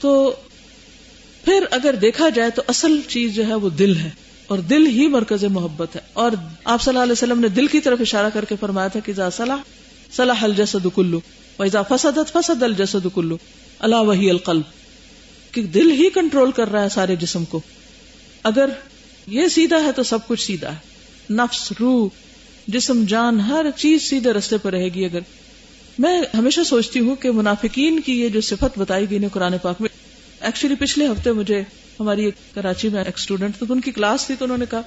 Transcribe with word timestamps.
تو 0.00 0.36
پھر 1.44 1.64
اگر 1.70 1.94
دیکھا 1.94 2.28
جائے 2.28 2.50
تو 2.50 2.62
اصل 2.66 3.00
چیز 3.08 3.34
جو 3.34 3.46
ہے 3.46 3.54
وہ 3.54 3.70
دل 3.70 3.96
ہے 3.96 4.10
اور 4.46 4.58
دل 4.58 4.86
ہی 4.86 5.06
مرکز 5.06 5.44
محبت 5.44 5.96
ہے 5.96 6.00
اور 6.12 6.32
آپ 6.64 6.82
صلی 6.82 6.90
اللہ 6.90 7.02
علیہ 7.02 7.12
وسلم 7.12 7.40
نے 7.40 7.48
دل 7.48 7.66
کی 7.66 7.80
طرف 7.80 8.00
اشارہ 8.00 8.30
کر 8.34 8.44
کے 8.44 8.54
فرمایا 8.60 8.88
تھا 8.88 9.00
کہ 9.00 9.12
صلاح 9.36 9.56
صلاح 10.16 10.42
الجسد 10.42 10.86
کلو 10.94 11.20
ویزا 11.58 11.82
فسد 11.82 12.18
فسد 12.32 12.62
الجسد 12.62 13.06
کلو 13.14 13.36
اللہ 13.78 13.96
وحی 13.96 14.30
القلب، 14.30 14.62
کہ 15.52 15.62
دل 15.62 15.90
ہی 15.90 16.10
کنٹرول 16.10 16.52
کر 16.52 16.72
رہا 16.72 16.82
ہے 16.82 16.88
سارے 16.88 17.16
جسم 17.16 17.44
کو۔ 17.44 17.60
اگر 18.42 18.70
یہ 19.26 19.48
سیدھا 19.48 19.76
ہے 19.84 19.92
تو 19.92 20.02
سب 20.02 20.26
کچھ 20.26 20.46
سیدھا 20.46 20.72
ہے۔ 20.72 21.32
نفس، 21.32 21.72
روح، 21.80 22.08
جسم، 22.68 23.04
جان، 23.04 23.40
ہر 23.40 23.66
چیز 23.76 24.02
سیدھے 24.02 24.32
رستے 24.32 24.58
پر 24.58 24.72
رہے 24.72 24.88
گی 24.88 25.04
اگر 25.04 25.20
میں 25.98 26.22
ہمیشہ 26.38 26.60
سوچتی 26.60 27.00
ہوں 27.00 27.16
کہ 27.16 27.30
منافقین 27.30 28.00
کی 28.00 28.20
یہ 28.20 28.28
جو 28.28 28.40
صفت 28.40 28.78
بتائی 28.78 29.10
گئی 29.10 29.18
قرآن 29.32 29.58
پاک 29.62 29.80
میں 29.80 29.88
ایکچولی 30.40 30.74
پچھلے 30.74 31.06
ہفتے 31.06 31.32
مجھے 31.32 31.62
ہماری 32.00 32.30
کراچی 32.54 32.88
میں 32.88 33.04
ایک 33.04 33.16
اسٹوڈنٹ 33.16 33.58
تو 33.58 33.66
ان 33.70 33.80
کی 33.80 33.90
کلاس 33.90 34.26
تھی 34.26 34.34
تو 34.38 34.44
انہوں 34.44 34.58
نے 34.58 34.64
کہا 34.70 34.80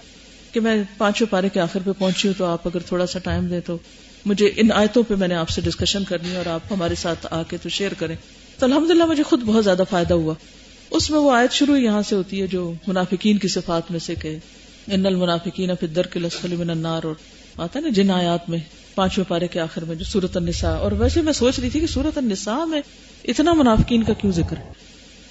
کہ 0.51 0.59
میں 0.59 0.83
پانچویں 0.97 1.31
پارے 1.31 1.49
کے 1.49 1.59
آخر 1.59 1.79
پہ 1.85 1.91
پہنچی 1.91 2.27
ہوں، 2.27 2.35
تو 2.37 2.45
آپ 2.45 2.67
اگر 2.67 2.79
تھوڑا 2.79 3.07
سا 3.07 3.19
ٹائم 3.19 3.45
دیں 3.45 3.59
تو 3.59 3.77
مجھے 4.25 4.51
ان 4.55 4.71
آیتوں 4.71 5.03
پہ 5.03 5.15
میں 5.15 5.27
نے 5.27 5.35
آپ 5.35 5.49
سے 5.49 5.61
ڈسکشن 5.61 6.03
کرنی 6.03 6.35
اور 6.35 6.45
آپ 6.45 6.61
ہمارے 6.71 6.95
ساتھ 6.95 7.27
آ 7.31 7.43
کے 7.43 7.57
تو 7.57 7.69
شیئر 7.69 7.93
کریں۔ 7.93 8.15
تو 8.59 8.65
الحمد 8.65 8.89
مجھے 8.89 9.23
خود 9.23 9.43
بہت 9.43 9.63
زیادہ 9.63 9.83
فائدہ 9.89 10.13
ہوا۔ 10.13 10.33
اس 10.89 11.09
میں 11.09 11.19
وہ 11.19 11.31
آیت 11.31 11.51
شروع 11.51 11.77
یہاں 11.77 12.01
سے 12.01 12.15
ہوتی 12.15 12.41
ہے 12.41 12.47
جو 12.47 12.73
منافقین 12.87 13.37
کی 13.37 13.47
صفات 13.47 13.91
میں 13.91 13.99
سے 13.99 14.15
کہ 14.15 14.37
ان 14.87 15.05
المنافقین 15.05 15.75
فی 15.79 15.85
الدرک 15.85 16.17
الاسفل 16.17 16.55
من 16.55 16.69
النار 16.69 17.03
اور 17.03 17.15
آتا 17.57 17.79
ہے 17.79 17.83
نا 17.83 17.89
جن 17.89 18.11
آیات 18.11 18.49
میں۔ 18.49 18.59
پانچویں 18.95 19.29
پارے 19.29 19.47
کے 19.47 19.59
آخر 19.59 19.85
میں 19.85 19.95
جو 19.95 20.05
سورت 20.05 20.37
النساء، 20.37 20.75
اور 20.75 20.91
ویسے 20.91 21.21
میں 21.21 21.33
سوچ 21.33 21.59
رہی 21.59 21.69
تھی 21.69 21.79
کہ 21.79 21.87
سورت 21.87 22.17
النساء 22.17 22.65
میں 22.65 22.81
اتنا 23.23 23.53
منافقین 23.53 24.03
کا 24.03 24.13
کیوں 24.13 24.31
ذکر؟ 24.31 24.57
ہے 24.57 24.71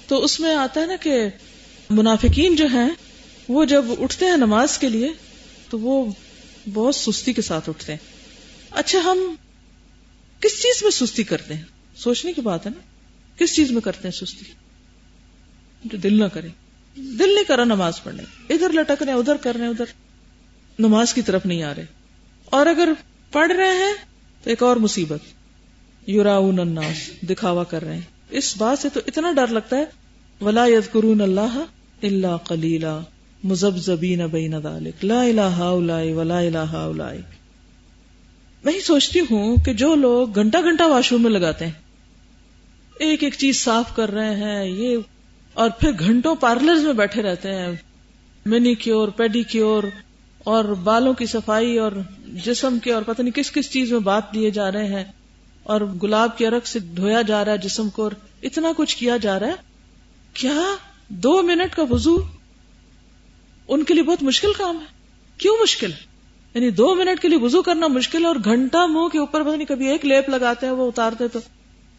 تو 0.07 0.23
اس 0.23 0.39
میں 0.39 0.55
آتا 0.55 0.81
ہے 0.81 0.85
نا 0.85 0.95
کہ 1.01 1.27
منافقین 1.89 2.55
جو 2.55 2.65
ہیں، 2.65 2.89
وہ 3.47 3.65
جب 3.65 3.85
اٹھتے 3.99 4.25
ہیں 4.25 4.37
نماز 4.37 4.77
کے 4.77 4.89
لیے، 4.89 5.09
تو 5.69 5.79
وہ 5.79 6.11
بہت 6.73 6.95
سستی 6.95 7.33
کے 7.33 7.41
ساتھ 7.41 7.69
اٹھتے 7.69 7.91
ہیں۔ 7.91 7.99
اچھا 8.71 8.99
ہم 8.99 9.35
کس 10.39 10.61
چیز 10.61 10.83
میں 10.83 10.91
سستی 10.91 11.23
کرتے 11.23 11.53
ہیں؟ 11.53 11.63
سوچنے 11.95 12.33
کی 12.33 12.41
بات 12.41 12.65
ہے 12.65 12.71
نا۔ 12.71 12.81
کس 13.39 13.55
چیز 13.55 13.71
میں 13.71 13.81
کرتے 13.81 14.07
ہیں 14.07 14.25
سستی؟ 14.25 14.45
جو 15.83 15.97
دل 15.97 16.19
نہ 16.19 16.25
کرے۔ 16.25 16.47
دل 16.95 17.35
نہیں 17.35 17.43
کرا 17.43 17.63
نماز 17.63 18.03
پڑھنے۔ 18.03 18.23
ادھر 18.53 18.69
لٹک 18.69 19.03
رہے 19.03 19.13
ادھر 19.13 19.35
کر 19.35 19.55
رہے 19.55 19.67
ادھر۔ 19.67 19.85
نماز 20.79 21.13
کی 21.13 21.21
طرف 21.21 21.45
نہیں 21.45 21.63
آ 21.63 21.75
رہے۔ 21.75 21.85
اور 22.45 22.65
اگر 22.65 22.89
پڑھ 23.31 23.51
رہے 23.51 23.73
ہیں 23.77 23.93
تو 24.43 24.49
ایک 24.49 24.63
اور 24.63 24.75
مصیبت 24.75 25.19
یورا 26.07 26.37
الناس، 26.37 27.09
دکھاوا 27.29 27.63
کر 27.63 27.83
رہے 27.83 27.93
ہیں۔ 27.93 28.01
اس 28.29 28.57
بات 28.57 28.79
سے 28.79 28.89
تو 28.89 28.99
اتنا 29.07 29.31
ڈر 29.31 29.47
لگتا 29.47 29.77
ہے، 29.77 29.85
ولا 30.41 30.65
ید 30.65 30.91
قرون 30.91 31.21
اللہ 31.21 31.57
اللہ 32.03 32.37
کلیلہ 32.47 32.99
مزب 33.43 33.77
زبین 33.77 34.25
بین 34.27 34.53
لا 35.01 35.21
الہ 35.21 35.61
ولا 36.13 36.39
الہ 36.39 37.13
میں 38.63 38.73
ہی 38.73 38.79
سوچتی 38.79 39.19
ہوں 39.19 39.57
کہ 39.57 39.73
جو 39.73 39.95
لوگ 39.95 40.35
گھنٹہ 40.35 40.57
گھنٹہ 40.63 40.83
واش 40.83 41.11
روم 41.11 41.21
میں 41.21 41.31
لگاتے 41.31 41.65
ہیں، 41.65 41.71
ایک 42.99 43.23
ایک 43.23 43.33
چیز 43.33 43.63
صاف 43.63 43.95
کر 43.95 44.11
رہے 44.11 44.35
ہیں، 44.35 44.65
یہ، 44.65 44.97
اور 45.53 45.69
پھر 45.69 45.91
گھنٹوں 45.99 46.35
پارلر 46.35 46.75
میں 46.75 46.93
بیٹھے 46.93 47.21
رہتے 47.21 47.51
ہیں۔ 47.51 47.67
منی 48.45 48.75
کیور 48.75 49.07
پیڈی 49.07 49.43
کیور 49.43 49.83
اور 50.43 50.65
بالوں 50.65 51.13
کی 51.13 51.25
صفائی 51.25 51.77
اور 51.77 51.91
جسم 52.31 52.79
کے 52.79 52.93
اور 52.93 53.01
پتہ 53.01 53.21
نہیں 53.21 53.35
کس 53.35 53.51
کس 53.51 53.71
چیز 53.71 53.91
میں 53.91 53.99
بات 53.99 54.33
دیے 54.33 54.51
جا 54.51 54.71
رہے 54.71 54.87
ہیں 54.87 55.03
اور 55.63 55.81
گلاب 55.81 56.37
کے 56.37 56.49
رقص 56.49 56.69
سے 56.69 56.79
دھویا 56.79 57.21
جا 57.21 57.45
رہا 57.45 57.51
ہے 57.51 57.57
جسم 57.57 57.89
کو 57.89 58.03
اور 58.03 58.11
اتنا 58.43 58.71
کچھ 58.77 58.97
کیا 58.97 59.17
جا 59.17 59.39
رہا 59.39 59.47
ہے۔ 59.47 59.53
کیا؟ 60.33 60.75
دو 61.07 61.41
منٹ 61.41 61.75
کا 61.75 61.83
وضو؟ 61.89 62.17
ان 63.67 63.83
کے 63.83 63.93
لیے 63.93 64.03
بہت 64.03 64.23
مشکل 64.23 64.53
کام 64.57 64.77
ہے۔ 64.77 64.85
کیوں 65.37 65.57
مشکل؟ 65.61 65.91
یعنی 66.53 66.69
دو 66.69 66.95
منٹ 66.95 67.21
کے 67.21 67.27
لیے 67.27 67.37
وضو 67.37 67.61
کرنا 67.61 67.87
مشکل 67.87 68.21
ہے 68.21 68.27
اور 68.27 68.35
گھنٹہ 68.35 68.77
منہ 68.77 69.07
کے 69.07 69.19
اوپر 69.19 69.43
پتہ 69.43 69.55
نہیں 69.55 69.65
کبھی 69.65 69.87
ایک 69.87 70.05
لیپ 70.05 70.29
لگاتے 70.29 70.65
ہیں 70.65 70.73
وہ 70.73 70.87
اتارتے 70.87 71.27
تو 71.27 71.39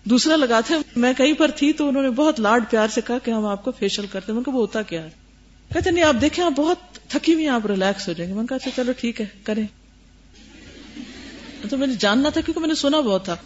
دوسرا 0.04 0.36
لگاتے 0.36 0.74
ہیں، 0.74 0.80
میں 0.96 1.12
کہیں 1.18 1.32
پر 1.32 1.50
تھی 1.56 1.72
تو 1.72 1.88
انہوں 1.88 2.02
نے 2.02 2.10
بہت 2.10 2.40
لاڈ 2.40 2.64
پیار 2.70 2.88
سے 2.88 3.00
کہا 3.00 3.18
کہ 3.18 3.30
ہم 3.30 3.46
آپ 3.46 3.64
کو 3.64 3.70
فیشل 3.70 4.06
کرتے 4.12 4.32
ہیں۔ 4.32 4.38
وہ 4.46 4.52
ہوتا 4.52 4.82
کیا 4.82 5.02
ہے؟ 5.02 5.10
کہتے 5.72 5.90
نہیں، 5.90 6.04
آپ 6.04 6.16
دیکھیں، 6.20 6.44
آپ 6.44 6.52
بہت 6.56 6.76
تھکی 7.08 7.34
ہوئی 7.34 7.48
آپ 7.48 7.66
ریلیکس 7.66 8.08
ہو 8.08 8.12
جائیں 8.12 8.32
گے۔ 8.32 8.38
میں 8.38 8.46
کہا 8.46 8.56
اچھا، 8.56 8.70
چلو 8.76 8.92
ٹھیک 8.92 9.20
ہے، 9.20 9.26
کریں۔ 9.44 9.66
تو 11.72 11.78
میں 11.78 11.86
نے 11.86 11.94
جاننا 11.98 12.28
تھا 12.28 12.40
کیونکہ 12.40 12.60
میں 12.60 12.68
نے 12.68 12.74
سنا 12.74 13.00
بہت 13.00 13.24
تھا 13.24 13.36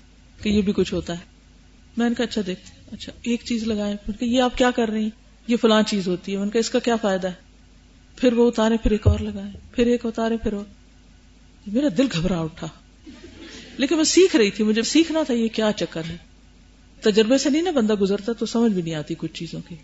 کہ 0.43 0.49
یہ 0.49 0.63
بھی 0.63 0.73
کچھ 0.73 0.95
ہوتا 0.95 1.13
ہے۔ 1.13 1.25
میں 1.97 2.09
نے 2.09 2.15
کہا 2.15 2.25
اچھا 2.25 2.41
دیکھ 2.47 2.61
اچھا 2.93 3.13
ایک 3.23 3.43
چیز 3.45 3.63
لگائے۔ 3.63 4.11
یہ 4.21 4.43
آپ 4.43 4.59
کیا 4.59 4.71
کر 4.71 4.89
رہی 4.89 5.03
ہیں؟ 5.03 5.11
یہ 5.47 5.57
فلاں 5.57 5.83
چیز 5.83 6.09
ہوتی 6.09 6.33
ہے۔ 6.33 6.37
ان 6.37 6.51
کا 6.51 6.59
اس 6.59 6.71
کا 6.71 6.79
کیا 6.79 6.97
فائدہ 6.97 7.29
ہے؟ 7.29 7.33
پھر 8.17 8.33
وہ 8.33 8.49
اتارے، 8.49 8.77
پھر 8.83 8.91
ایک 8.91 9.07
اور 9.07 9.19
لگائے۔ 9.19 9.51
پھر 9.73 9.87
ایک 9.87 10.07
اتارے، 10.07 10.37
پھر 10.37 10.53
اور۔ 10.53 10.65
میرا 11.67 11.87
دل 11.99 12.07
گھبرا 12.13 12.41
اٹھا۔ 12.41 12.69
لیکن 13.77 13.97
میں 13.97 14.05
سیکھ 14.05 14.37
رہی 14.37 14.51
تھی، 14.51 14.65
مجھے 14.65 14.83
سیکھنا 14.83 15.23
تھا 15.23 15.35
یہ 15.35 15.49
کیا 15.49 15.71
چکر 15.77 16.03
ہے۔ 16.09 16.17
تجربے 17.01 17.39
سے 17.39 17.51
نہیں 17.51 17.63
نا 17.63 17.71
بندہ 17.71 17.95
گزرتا، 17.95 18.33
تو 18.33 18.47
سمجھ 18.47 18.73
بھی 18.73 18.83
نہیں 18.83 18.95
آتی 18.95 19.15
کچھ 19.19 19.33
چیزوں 19.33 19.61
کی۔ 19.69 19.75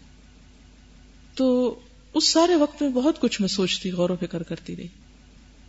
تو 1.35 1.79
اس 2.15 2.29
سارے 2.29 2.55
وقت 2.55 2.83
میں 2.83 2.91
بہت 2.91 3.21
کچھ 3.21 3.41
میں 3.41 3.49
سوچتی، 3.49 3.91
غور 3.91 4.11
و 4.11 4.17
فکر 4.17 4.43
کرتی 4.43 4.77
رہی۔ 4.77 4.89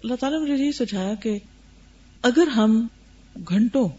اللہ 0.04 0.16
تعالیٰ 0.16 0.46
نے 0.46 0.54
مجھے 0.54 0.66
یہ 0.66 0.72
سجایا 0.72 1.14
کہ 1.14 1.40
اگر 2.24 2.48
ہم 2.48 2.88
گھنٹوں 3.50 3.90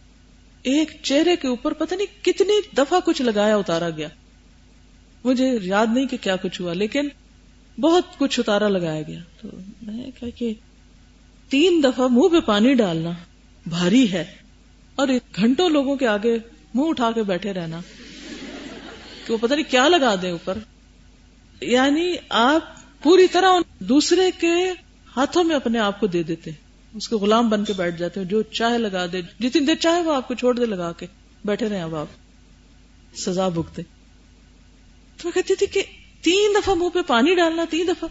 ایک 0.63 0.91
چہرے 1.03 1.37
کے 1.37 1.49
اوپر 1.49 1.73
پتہ 1.73 1.95
نہیں 1.95 2.25
کتنی 2.25 2.61
دفعہ 2.77 3.01
کچھ 3.05 3.23
لگایا 3.23 3.57
اتارا 3.57 3.91
گیا۔ 3.91 4.09
مجھے 5.25 5.59
یاد 5.63 5.87
نہیں 5.93 6.07
کہ 6.07 6.17
کیا 6.21 6.37
کچھ 6.37 6.61
ہوا، 6.61 6.73
لیکن 6.73 7.09
بہت 7.81 8.19
کچھ 8.19 8.41
اتارا 8.41 8.69
لگایا 8.69 9.03
گیا۔ 9.03 9.21
تو 9.41 9.49
میں 9.83 10.11
کہا 10.21 10.29
کہ 10.31 10.55
تین 11.49 11.83
دفعہ 11.85 12.09
منہ 12.09 12.29
پہ 12.29 12.41
پانی 12.41 12.75
ڈالنا 12.75 13.11
بھاری 13.67 14.13
ہے 14.13 14.25
اور 14.95 15.09
گھنٹوں 15.37 15.69
لوگوں 15.69 15.97
کے 15.97 16.07
آگے 16.07 16.39
منہ 16.75 16.89
اٹھا 16.89 17.11
کے 17.11 17.23
بیٹھے 17.23 17.53
رہنا 17.53 17.81
کہ 19.27 19.33
وہ 19.33 19.39
پتہ 19.41 19.55
نہیں 19.55 19.71
کیا 19.71 19.89
لگا 19.89 20.15
دے 20.23 20.31
اوپر۔ 20.31 20.59
یعنی 21.61 22.15
آپ 22.29 22.63
پوری 23.03 23.27
طرح 23.27 23.53
دوسرے 23.79 24.31
کے 24.41 24.73
ہاتھوں 25.17 25.45
میں 25.45 25.57
اپنے 25.57 25.79
آپ 25.79 26.01
کو 26.01 26.07
دے 26.07 26.23
دیتے۔ 26.23 26.51
اس 26.95 27.09
کے 27.09 27.17
غلام 27.17 27.49
بن 27.49 27.65
کے 27.65 27.73
بیٹھ 27.73 27.97
جاتے 27.97 28.21
ہیں، 28.21 28.27
جو 28.27 28.43
چاہے 28.43 28.79
لگا 28.79 29.07
دے، 29.07 29.23
جتنی 29.41 29.67
دیر 29.67 29.75
چاہے 29.75 30.03
وہ 30.03 30.15
آپ 30.15 30.29
کو 30.29 30.35
چھوڑ 30.35 30.59
دے 30.59 30.67
لگا 30.67 30.93
کے 30.93 31.07
بیٹھے 31.45 31.69
رہے 31.69 31.83
اب 31.83 31.95
آپ۔ 31.95 32.07
سزا 33.17 33.49
بھگتے۔ 33.49 33.83
تو 35.17 35.29
میں 35.29 35.33
کہتی 35.33 35.55
تھی 35.55 35.67
کہ 35.67 35.83
تین 36.23 36.55
دفعہ 36.55 36.75
منہ 36.75 36.89
پہ 36.89 37.03
پانی 37.03 37.35
ڈالنا، 37.35 37.65
تین 37.71 37.89
دفعہ۔ 37.89 38.09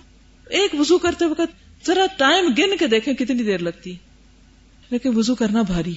ایک 0.49 0.75
وضو 0.79 0.97
کرتے 0.97 1.25
وقت 1.25 1.85
ذرا 1.87 2.05
ٹائم 2.17 2.45
گن 2.57 2.77
کے 2.77 2.87
دیکھیں 2.87 3.13
کتنی 3.13 3.43
دیر 3.43 3.57
لگتی۔ 3.57 3.95
لیکن 4.89 5.17
وضو 5.17 5.35
کرنا 5.35 5.61
بھاری۔ 5.61 5.93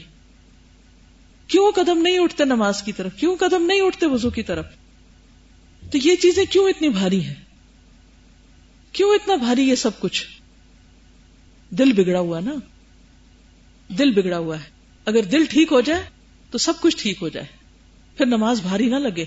کیوں 1.46 1.72
قدم 1.72 1.98
نہیں 1.98 2.18
اٹھتے 2.18 2.44
نماز 2.44 2.82
کی 2.82 2.92
طرف؟ 2.92 3.12
کیوں 3.16 3.36
قدم 3.36 3.66
نہیں 3.66 3.80
اٹھتے 3.80 4.06
وضو 4.06 4.30
کی 4.30 4.42
طرف؟ 4.42 4.66
تو 5.92 5.98
یہ 5.98 6.16
چیزیں 6.16 6.44
کیوں 6.50 6.68
اتنی 6.68 6.88
بھاری 6.88 7.24
ہیں؟ 7.24 7.34
کیوں 8.92 9.14
اتنا 9.14 9.34
بھاری 9.34 9.62
یہ 9.62 9.74
سب 9.74 10.00
کچھ؟ 10.00 10.26
دل 11.70 11.92
بگڑا 11.92 12.20
ہوا 12.20 12.40
نا۔ 12.40 12.52
دل 13.88 14.10
بگڑا 14.10 14.38
ہوا 14.38 14.58
ہے۔ 14.58 14.64
اگر 15.04 15.22
دل 15.22 15.44
ٹھیک 15.44 15.72
ہو 15.72 15.80
جائے 15.80 16.02
تو 16.50 16.58
سب 16.58 16.72
کچھ 16.80 16.96
ٹھیک 17.02 17.18
ہو 17.22 17.28
جائے۔ 17.28 17.46
پھر 18.16 18.26
نماز 18.26 18.60
بھاری 18.60 18.86
نہ 18.86 18.96
لگے۔ 18.96 19.24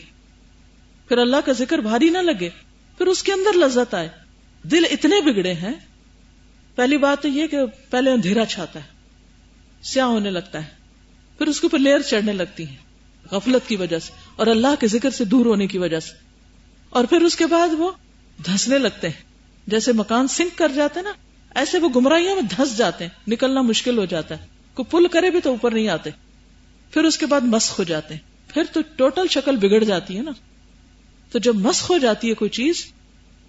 پھر 1.07 1.17
اللہ 1.17 1.35
کا 1.45 1.51
ذکر 1.51 1.79
بھاری 1.79 2.09
نہ 2.09 2.17
لگے۔ 2.17 2.49
پھر 2.97 3.05
اس 3.05 3.23
کے 3.23 3.33
اندر 3.33 3.57
لذت 3.57 3.93
آئے۔ 3.93 4.09
دل 4.63 4.83
اتنے 4.91 5.21
بگڑے 5.21 5.53
ہیں۔ 5.53 5.73
پہلی 6.75 6.97
بات 6.97 7.21
تو 7.21 7.27
یہ 7.27 7.47
کہ 7.47 7.57
پہلے 7.89 8.11
اندھیرا 8.11 8.45
چھاتا 8.45 8.79
ہے۔ 8.79 8.85
سیاہ 9.81 10.05
ہونے 10.05 10.31
لگتا 10.31 10.63
ہے۔ 10.63 10.69
پھر 11.37 11.47
اس 11.47 11.61
کے 11.61 11.65
اوپر 11.65 11.79
لیئر 11.79 11.99
چڑھنے 11.99 12.33
لگتی 12.33 12.67
ہیں۔ 12.67 12.75
غفلت 13.31 13.69
کی 13.69 13.75
وجہ 13.75 13.99
سے 13.99 14.11
اور 14.35 14.47
اللہ 14.47 14.67
کے 14.79 14.87
ذکر 14.87 15.09
سے 15.09 15.25
دور 15.25 15.45
ہونے 15.45 15.67
کی 15.67 15.77
وجہ 15.77 15.99
سے۔ 15.99 16.13
اور 16.89 17.05
پھر 17.05 17.21
اس 17.21 17.35
کے 17.35 17.45
بعد 17.45 17.67
وہ 17.77 17.91
دھسنے 18.45 18.77
لگتے 18.77 19.09
ہیں۔ 19.09 19.23
جیسے 19.67 19.91
مکان 19.91 20.27
سنک 20.27 20.57
کر 20.57 20.71
جاتے 20.75 21.01
نا۔ 21.01 21.13
ایسے 21.55 21.79
وہ 21.79 21.89
گمراہیوں 21.95 22.35
میں 22.35 22.41
دھس 22.41 22.77
جاتے 22.77 23.03
ہیں، 23.03 23.29
نکلنا 23.29 23.61
مشکل 23.61 23.97
ہو 23.97 24.05
جاتا 24.05 24.39
ہے۔ 24.39 24.45
کو 24.73 24.83
پل 24.83 25.07
کرے 25.07 25.29
بھی 25.29 25.41
تو 25.41 25.49
اوپر 25.49 25.71
نہیں 25.71 25.87
آتے۔ 25.87 26.09
پھر 26.91 27.03
اس 27.03 27.17
کے 27.17 27.25
بعد 27.25 27.41
مسخ 27.41 27.79
ہو 27.79 27.83
جاتے 27.83 28.13
ہیں۔ 28.13 28.21
پھر 28.47 28.63
تو 28.73 28.79
ٹوٹل 28.95 29.27
شکل 29.29 29.55
بگڑ 29.55 29.83
جاتی 29.83 30.17
ہے 30.17 30.21
نا۔ 30.21 30.31
تو 31.31 31.39
جب 31.39 31.55
مسخ 31.55 31.91
ہو 31.91 31.97
جاتی 31.97 32.29
ہے 32.29 32.33
کوئی 32.33 32.49
چیز، 32.49 32.85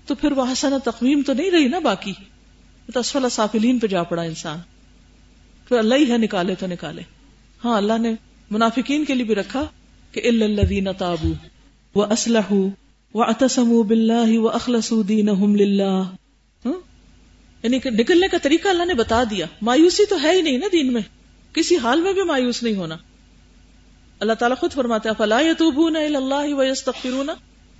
تو 0.06 0.14
پھر 0.14 0.32
وہ 0.32 0.52
حسن 0.52 0.72
تقویم 0.84 1.22
تو 1.26 1.32
نہیں 1.32 1.50
رہی 1.50 1.68
نا 1.68 1.78
باقی۔ 1.78 2.12
تو 2.94 3.00
اسفل 3.00 3.28
سافلین 3.28 3.78
پہ 3.78 3.86
جا 3.86 4.02
پڑا 4.02 4.22
انسان۔ 4.22 4.58
پھر 5.68 5.78
اللہ 5.78 5.94
ہی 5.94 6.12
ہے، 6.12 6.18
نکالے 6.18 6.54
تو 6.54 6.66
نکالے۔ 6.66 7.02
ہاں 7.64 7.76
اللہ 7.76 7.98
نے 7.98 8.14
منافقین 8.50 9.04
کے 9.04 9.14
لیے 9.14 9.24
بھی 9.24 9.34
رکھا 9.34 9.64
کہ 10.12 10.20
اللہ 10.24 10.92
تابو 10.98 11.32
وہ 11.94 12.04
اسلح 12.04 12.52
وہ 13.14 13.24
اتسم 13.24 13.82
بلّہ 13.82 14.38
و 14.38 14.48
اخلص 14.48 14.92
یعنی 17.62 17.78
کہ 17.78 17.90
نکلنے 17.90 18.28
کا 18.28 18.38
طریقہ 18.42 18.68
اللہ 18.68 18.84
نے 18.84 18.94
بتا 18.94 19.24
دیا۔ 19.30 19.46
مایوسی 19.62 20.06
تو 20.06 20.22
ہے 20.22 20.36
ہی 20.36 20.42
نہیں 20.42 20.58
نا 20.58 20.66
دین 20.72 20.92
میں۔ 20.92 21.02
کسی 21.52 21.76
حال 21.76 22.00
میں 22.00 22.12
بھی 22.12 22.22
مایوس 22.22 22.62
نہیں 22.62 22.74
ہونا۔ 22.74 22.96
اللہ 24.20 24.32
تعالیٰ 24.32 24.56
خود 24.56 24.72
فرماتے 24.72 25.08
فلاح 25.18 25.42
تو 25.58 25.86
اللہ 25.86 27.32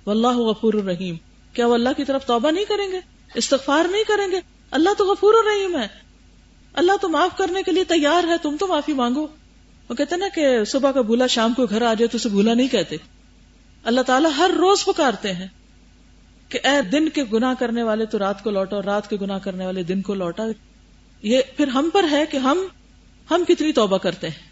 واللہ 0.05 0.37
غفور 0.37 0.73
الرحیم۔ 0.73 1.15
کیا 1.53 1.67
وہ 1.67 1.73
اللہ 1.73 1.89
کی 1.97 2.05
طرف 2.05 2.25
توبہ 2.25 2.51
نہیں 2.51 2.65
کریں 2.65 2.91
گے؟ 2.91 2.99
استغفار 3.35 3.85
نہیں 3.91 4.03
کریں 4.03 4.31
گے؟ 4.31 4.39
اللہ 4.71 4.89
تو 4.97 5.05
غفور 5.05 5.33
الرحیم 5.33 5.77
ہے۔ 5.77 5.87
اللہ 6.73 6.91
تو 7.01 7.09
معاف 7.09 7.37
کرنے 7.37 7.63
کے 7.63 7.71
لیے 7.71 7.83
تیار 7.83 8.23
ہے، 8.23 8.37
تم 8.41 8.57
تو 8.59 8.67
معافی 8.67 8.93
مانگو۔ 8.93 9.27
وہ 9.89 9.95
کہتے 9.95 10.15
نا 10.15 10.27
کہ 10.35 10.63
صبح 10.63 10.91
کا 10.91 11.01
بھولا، 11.01 11.27
شام 11.27 11.53
کو 11.53 11.65
گھر 11.65 11.81
آ 11.81 11.93
جائے 11.93 12.07
تو 12.07 12.15
اسے 12.15 12.29
بھولا 12.29 12.53
نہیں 12.53 12.67
کہتے۔ 12.67 12.95
اللہ 13.83 14.01
تعالیٰ 14.01 14.31
ہر 14.37 14.51
روز 14.57 14.85
پکارتے 14.85 15.33
ہیں۔ 15.33 15.47
کہ 16.51 16.59
اے 16.63 16.81
دن 16.81 17.09
کے 17.09 17.23
گنا 17.33 17.53
کرنے 17.59 17.83
والے 17.83 18.05
تو 18.05 18.19
رات 18.19 18.43
کو 18.43 18.49
لوٹا 18.49 18.75
اور 18.75 18.83
رات 18.83 19.09
کے 19.09 19.17
گنا 19.21 19.39
کرنے 19.39 19.65
والے 19.65 19.83
دن 19.83 20.01
کو 20.01 20.13
لوٹا۔ 20.13 20.43
یہ 21.21 21.41
پھر 21.57 21.67
ہم 21.67 21.89
پر 21.93 22.05
ہے 22.11 22.25
کہ 22.25 22.37
ہم 22.37 22.57
ہم 23.31 23.43
کتنی 23.47 23.71
توبہ 23.71 23.97
کرتے 23.97 24.29
ہیں۔ 24.29 24.51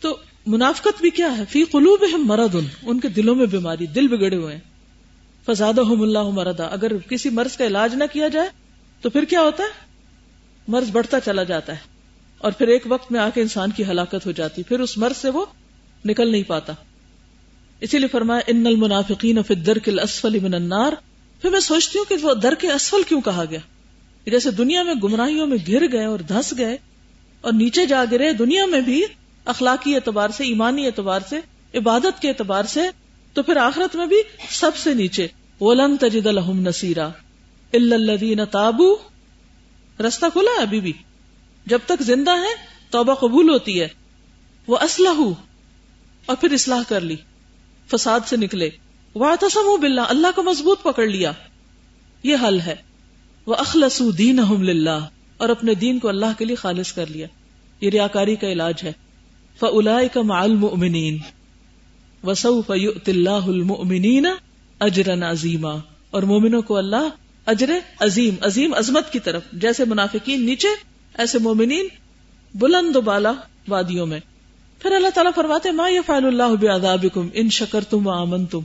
تو 0.00 0.16
منافقت 0.46 1.00
بھی 1.00 1.10
کیا 1.10 1.38
ہے؟ 1.38 1.42
فی 1.48 1.64
قلوب 1.64 2.04
مرد 2.18 2.54
ان 2.54 2.64
ان 2.82 3.00
کے 3.00 3.08
دلوں 3.08 3.34
میں 3.34 3.46
بیماری، 3.46 3.86
دل 3.86 4.08
بگڑے 4.08 4.36
ہوئے 4.36 4.54
ہیں۔ 4.54 4.60
فزاد 5.46 5.78
اللہ 5.78 6.22
مردا 6.22 6.64
اگر 6.64 6.98
کسی 6.98 7.28
مرض 7.30 7.56
کا 7.56 7.66
علاج 7.66 7.94
نہ 7.94 8.04
کیا 8.12 8.28
جائے 8.28 8.48
تو 9.00 9.10
پھر 9.10 9.24
کیا 9.24 9.40
ہوتا 9.40 9.62
ہے؟ 9.62 9.68
مرض 10.68 10.90
بڑھتا 10.90 11.20
چلا 11.20 11.42
جاتا 11.42 11.72
ہے۔ 11.72 11.78
اور 12.38 12.52
پھر 12.52 12.68
ایک 12.68 12.82
وقت 12.86 13.12
میں 13.12 13.20
آ 13.20 13.28
کے 13.34 13.40
انسان 13.40 13.70
کی 13.70 13.84
ہلاکت 13.84 14.26
ہو 14.26 14.30
جاتی، 14.30 14.62
پھر 14.62 14.80
اس 14.80 14.98
مرض 14.98 15.16
سے 15.16 15.30
وہ 15.30 15.44
نکل 16.04 16.32
نہیں 16.32 16.42
پاتا۔ 16.42 16.72
اسی 17.82 17.98
لیے 17.98 18.08
فرمایا، 18.08 18.40
ان 18.46 18.66
المنافقین 18.66 19.42
فی 19.42 19.54
الدرک 19.54 19.88
الاسفل 19.88 20.38
من 20.38 20.54
النار. 20.54 20.92
پھر 21.42 21.50
میں 21.50 21.60
سوچتی 21.60 21.98
ہوں 21.98 22.04
کہ 22.04 22.16
وہ 22.22 22.34
در 22.34 22.54
کے 22.54 22.72
اسفل 22.72 23.02
کیوں 23.08 23.20
کہا 23.20 23.44
گیا؟ 23.50 23.58
جیسے 24.26 24.50
دنیا 24.50 24.82
میں 24.82 24.94
گمراہیوں 24.94 25.46
میں 25.46 25.58
گر 25.68 25.92
گئے 25.92 26.04
اور 26.04 26.18
دھس 26.18 26.54
گئے 26.58 26.76
اور 27.40 27.52
نیچے 27.52 27.86
جا 27.86 28.04
گرے، 28.10 28.32
دنیا 28.32 28.66
میں 28.66 28.80
بھی 28.80 29.04
اخلاقی 29.44 29.94
اعتبار 29.94 30.28
سے، 30.28 30.44
ایمانی 30.44 30.86
اعتبار 30.86 31.20
سے، 31.28 31.36
عبادت 31.74 32.22
کے 32.22 32.28
اعتبار 32.28 32.64
سے، 32.64 32.80
تو 33.32 33.42
پھر 33.42 33.56
آخرت 33.56 33.96
میں 33.96 34.06
بھی 34.06 34.16
سب 34.50 34.76
سے 34.76 34.94
نیچے، 34.94 35.26
ولن 35.60 35.96
تجد 35.96 36.26
الحم 36.26 36.60
نصیرا 36.60 37.08
الدین 37.72 38.40
تابو. 38.50 38.94
رستہ 40.06 40.26
کھلا 40.32 40.50
ہے 40.58 40.62
ابھی 40.62 40.80
بھی۔ 40.80 40.92
جب 41.66 41.78
تک 41.86 42.02
زندہ 42.02 42.30
ہے 42.30 42.66
توبہ 42.90 43.14
قبول 43.14 43.48
ہوتی 43.48 43.80
ہے۔ 43.80 43.88
وہ 44.66 44.78
اسلح 44.78 45.20
اور 46.26 46.36
پھر 46.36 46.52
اصلاح 46.52 46.82
کر 46.88 47.00
لی۔ 47.00 47.16
فساد 47.90 48.20
سے 48.26 48.36
نکلے۔ 48.36 48.70
وہ 49.14 49.34
تسم 49.40 49.80
بلّہ 49.80 50.00
اللہ 50.00 50.26
کو 50.34 50.42
مضبوط 50.42 50.82
پکڑ 50.82 51.06
لیا۔ 51.06 51.32
یہ 52.22 52.36
حل 52.48 52.60
ہے۔ 52.60 52.74
وہ 53.46 53.54
اخلص 53.54 54.02
دین 54.18 54.40
اور 55.36 55.48
اپنے 55.48 55.74
دین 55.74 55.98
کو 55.98 56.08
اللہ 56.08 56.38
کے 56.38 56.44
لیے 56.44 56.56
خالص 56.56 56.92
کر 56.92 57.06
لیا۔ 57.06 57.26
یہ 57.80 57.90
ریاکاری 57.90 58.36
کا 58.36 58.52
علاج 58.52 58.74
ہے۔ 58.84 58.92
فلا 59.58 59.98
کا 60.12 60.40
المؤمنین 60.40 61.18
وسعف 62.24 62.70
اللہ 62.70 63.30
المؤمنین 63.30 64.26
اجرا 64.80 65.30
عظیما 65.30 65.72
اور 66.10 66.22
مومنوں 66.22 66.62
کو 66.62 66.76
اللہ 66.76 67.08
اجر 67.46 67.70
عظیم 68.00 68.34
عظیم 68.40 68.74
عظمت 68.74 69.12
کی 69.12 69.18
طرف، 69.20 69.42
جیسے 69.52 69.84
منافقین 69.84 70.46
نیچے، 70.46 70.68
ایسے 71.14 71.38
مومنین 71.38 71.88
بلند 72.54 72.96
و 72.96 73.00
بالا 73.00 73.32
وادیوں 73.68 74.06
میں۔ 74.06 74.20
پھر 74.82 74.92
اللہ 74.92 75.08
تعالیٰ 75.08 75.32
فرماتے 75.34 75.70
ما 75.70 75.88
یہ 75.88 76.00
فعل 76.06 76.26
اللہ 76.26 76.54
بعذابکم 76.54 77.28
ان 77.34 77.50
شکر 77.50 77.84
تم 77.84 78.06
و 78.06 78.10
آمن 78.10 78.46
تم 78.46 78.60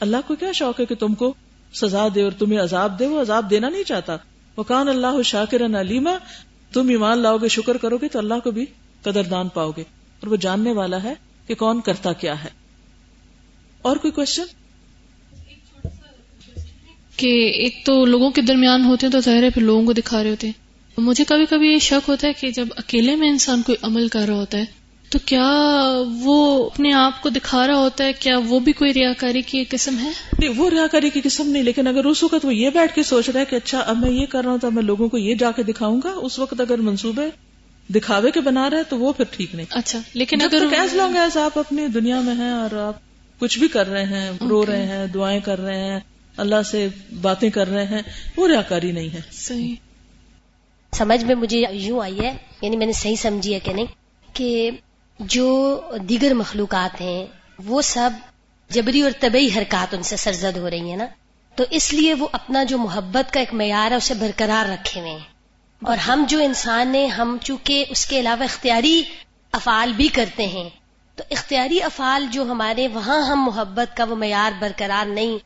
اللہ 0.00 0.16
کو 0.26 0.34
کیا 0.34 0.52
شوق 0.52 0.80
ہے 0.80 0.84
کہ 0.86 0.94
تم 0.94 1.14
کو 1.14 1.34
سزا 1.74 2.08
دے 2.14 2.22
اور 2.22 2.32
تمہیں 2.32 2.60
عذاب 2.60 2.98
دے، 2.98 3.06
وہ 3.06 3.20
عذاب 3.20 3.50
دینا 3.50 3.68
نہیں 3.68 3.82
چاہتا۔ 3.82 4.16
وہ 4.56 4.62
کان 4.62 4.88
اللہ 4.88 5.22
شاکر 5.24 5.64
علیما، 5.64 6.10
تم 6.72 6.88
ایمان 6.88 7.18
لاؤ 7.18 7.36
گے، 7.36 7.48
شکر 7.48 7.76
کرو 7.76 7.96
گے، 7.96 8.08
تو 8.08 8.18
اللہ 8.18 8.34
کو 8.44 8.50
بھی 8.50 8.66
قدردان 9.02 9.48
پاؤ 9.48 9.70
گے۔ 9.70 9.82
اور 10.20 10.26
وہ 10.26 10.36
جاننے 10.36 10.72
والا 10.72 11.02
ہے 11.02 11.14
کہ 11.46 11.54
کون 11.54 11.80
کرتا 11.80 12.12
کیا 12.12 12.44
ہے۔ 12.44 12.48
اور 13.82 13.96
کوئی 13.96 14.10
کوشچن 14.10 14.42
کہ 17.16 17.50
ایک 17.50 17.86
تو 17.86 18.04
لوگوں 18.04 18.30
کے 18.30 18.42
درمیان 18.42 18.84
ہوتے 18.84 19.06
ہیں 19.06 19.12
تو 19.12 19.20
ظاہر 19.20 19.42
ہے 19.42 19.50
پھر 19.50 19.62
لوگوں 19.62 19.86
کو 19.86 19.92
دکھا 19.92 20.22
رہے 20.22 20.30
ہوتے 20.30 20.46
ہیں۔ 20.46 20.54
مجھے 20.98 21.24
کبھی 21.24 21.46
کبھی 21.46 21.72
یہ 21.72 21.78
شک 21.78 22.08
ہوتا 22.08 22.28
ہے 22.28 22.32
کہ 22.32 22.50
جب 22.50 22.66
اکیلے 22.76 23.16
میں 23.16 23.28
انسان 23.28 23.62
کوئی 23.62 23.76
عمل 23.82 24.08
کر 24.08 24.24
رہا 24.28 24.34
ہوتا 24.34 24.58
ہے 24.58 24.79
تو 25.10 25.18
کیا 25.26 25.46
وہ 26.22 26.66
اپنے 26.66 26.92
آپ 26.92 27.22
کو 27.22 27.28
دکھا 27.28 27.66
رہا 27.66 27.76
ہوتا 27.76 28.04
ہے؟ 28.04 28.12
کیا 28.12 28.38
وہ 28.48 28.58
بھی 28.58 28.72
کوئی 28.72 28.94
ریاکاری 28.94 29.42
کی 29.42 29.64
قسم 29.68 29.98
ہے؟ 29.98 30.10
نہیں 30.38 30.50
وہ 30.56 30.70
ریاکاری 30.70 31.10
کی 31.10 31.20
قسم 31.20 31.50
نہیں 31.50 31.62
لیکن 31.62 31.86
اگر 31.86 32.04
اس 32.04 32.22
وقت 32.22 32.44
وہ 32.44 32.54
یہ 32.54 32.70
بیٹھ 32.70 32.94
کے 32.94 33.02
سوچ 33.02 33.30
رہا 33.30 33.40
ہے 33.40 33.44
کہ 33.44 33.56
اچھا 33.56 33.78
اب 33.78 33.98
میں 33.98 34.10
یہ 34.10 34.26
کر 34.26 34.42
رہا 34.44 34.50
ہوں 34.50 34.58
تو 34.58 34.70
میں 34.70 34.82
لوگوں 34.82 35.08
کو 35.08 35.18
یہ 35.18 35.34
جا 35.34 35.50
کے 35.50 35.62
دکھاؤں 35.62 36.00
گا 36.04 36.12
اس 36.22 36.38
وقت 36.38 36.60
اگر 36.60 36.78
منصوبے 36.78 37.22
دکھاوے 37.94 38.30
کے 38.30 38.40
بنا 38.40 38.70
رہے 38.70 38.82
تو 38.82 38.98
وہ 38.98 39.12
پھر 39.12 39.24
ٹھیک 39.30 39.54
نہیں۔ 39.54 39.66
اچھا 39.70 39.98
لیکن 40.14 40.42
اگر 40.42 40.66
ایز 40.72 40.94
لانگ 40.94 41.16
ایز 41.16 41.36
آپ 41.36 41.58
اپنی 41.58 41.86
دنیا 41.86 42.20
میں 42.20 42.34
ہیں 42.34 42.50
اور 42.50 42.76
آپ 42.76 42.94
کچھ 43.38 43.58
بھی 43.58 43.68
کر 43.68 43.88
رہے 43.88 44.04
ہیں 44.04 44.30
رو 44.48 44.66
رہے 44.66 44.86
ہیں 44.86 45.06
دعائیں 45.06 45.40
کر 45.40 45.60
رہے 45.60 45.84
ہیں 45.84 46.00
اللہ 46.36 46.62
سے 46.70 46.88
باتیں 47.20 47.50
کر 47.50 47.68
رہے 47.68 47.84
ہیں 47.84 48.02
وہ 48.36 48.48
ریاکاری 48.48 48.92
نہیں 48.92 49.08
ہے۔ 49.08 49.20
صحیح۔ 49.32 49.74
سمجھ 50.92 51.24
میں 51.24 51.34
مجھے 51.34 51.62
یوں 51.70 52.00
آئی 52.02 52.20
ہے 52.20 52.32
یعنی 52.62 52.76
میں 52.76 52.86
نے 52.86 52.92
صحیح 52.92 53.16
سمجھی 53.16 53.54
ہے 53.54 53.60
کہ 53.60 53.72
نہیں 53.72 53.86
کہ 54.32 54.70
جو 55.20 55.80
دیگر 56.08 56.34
مخلوقات 56.34 57.00
ہیں، 57.00 57.26
وہ 57.64 57.82
سب 57.82 58.10
جبری 58.68 59.02
اور 59.02 59.10
طبی 59.20 59.48
حرکات 59.56 59.94
ان 59.94 60.02
سے 60.02 60.16
سرزد 60.16 60.56
ہو 60.56 60.70
رہی 60.70 60.90
ہیں 60.90 60.96
نا۔ 60.96 61.06
تو 61.54 61.64
اس 61.70 61.92
لیے 61.92 62.14
وہ 62.14 62.28
اپنا 62.32 62.64
جو 62.64 62.78
محبت 62.78 63.32
کا 63.32 63.40
ایک 63.40 63.54
معیار 63.54 63.90
ہے، 63.90 63.96
اسے 63.96 64.14
برقرار 64.14 64.70
رکھے 64.70 65.00
ہوئے 65.00 65.12
ہیں۔ 65.12 65.18
اور 65.82 65.96
ہم 65.96 66.24
جو 66.28 66.42
انسان 66.42 66.94
ہیں، 66.94 67.06
ہم 67.06 67.38
چونکہ 67.40 67.84
اس 67.88 68.06
کے 68.06 68.20
علاوہ 68.20 68.44
اختیاری 68.44 69.02
افعال 69.52 69.92
بھی 69.92 70.08
کرتے 70.08 70.46
ہیں۔ 70.46 70.68
تو 71.16 71.24
اختیاری 71.30 71.82
افعال 71.82 72.26
جو 72.30 72.42
ہمارے، 72.42 72.88
وہاں 72.88 73.22
ہم 73.22 73.44
محبت 73.44 73.96
کا 73.96 74.04
وہ 74.04 74.16
معیار 74.16 74.52
برقرار 74.58 75.08
نہیں، 75.08 75.38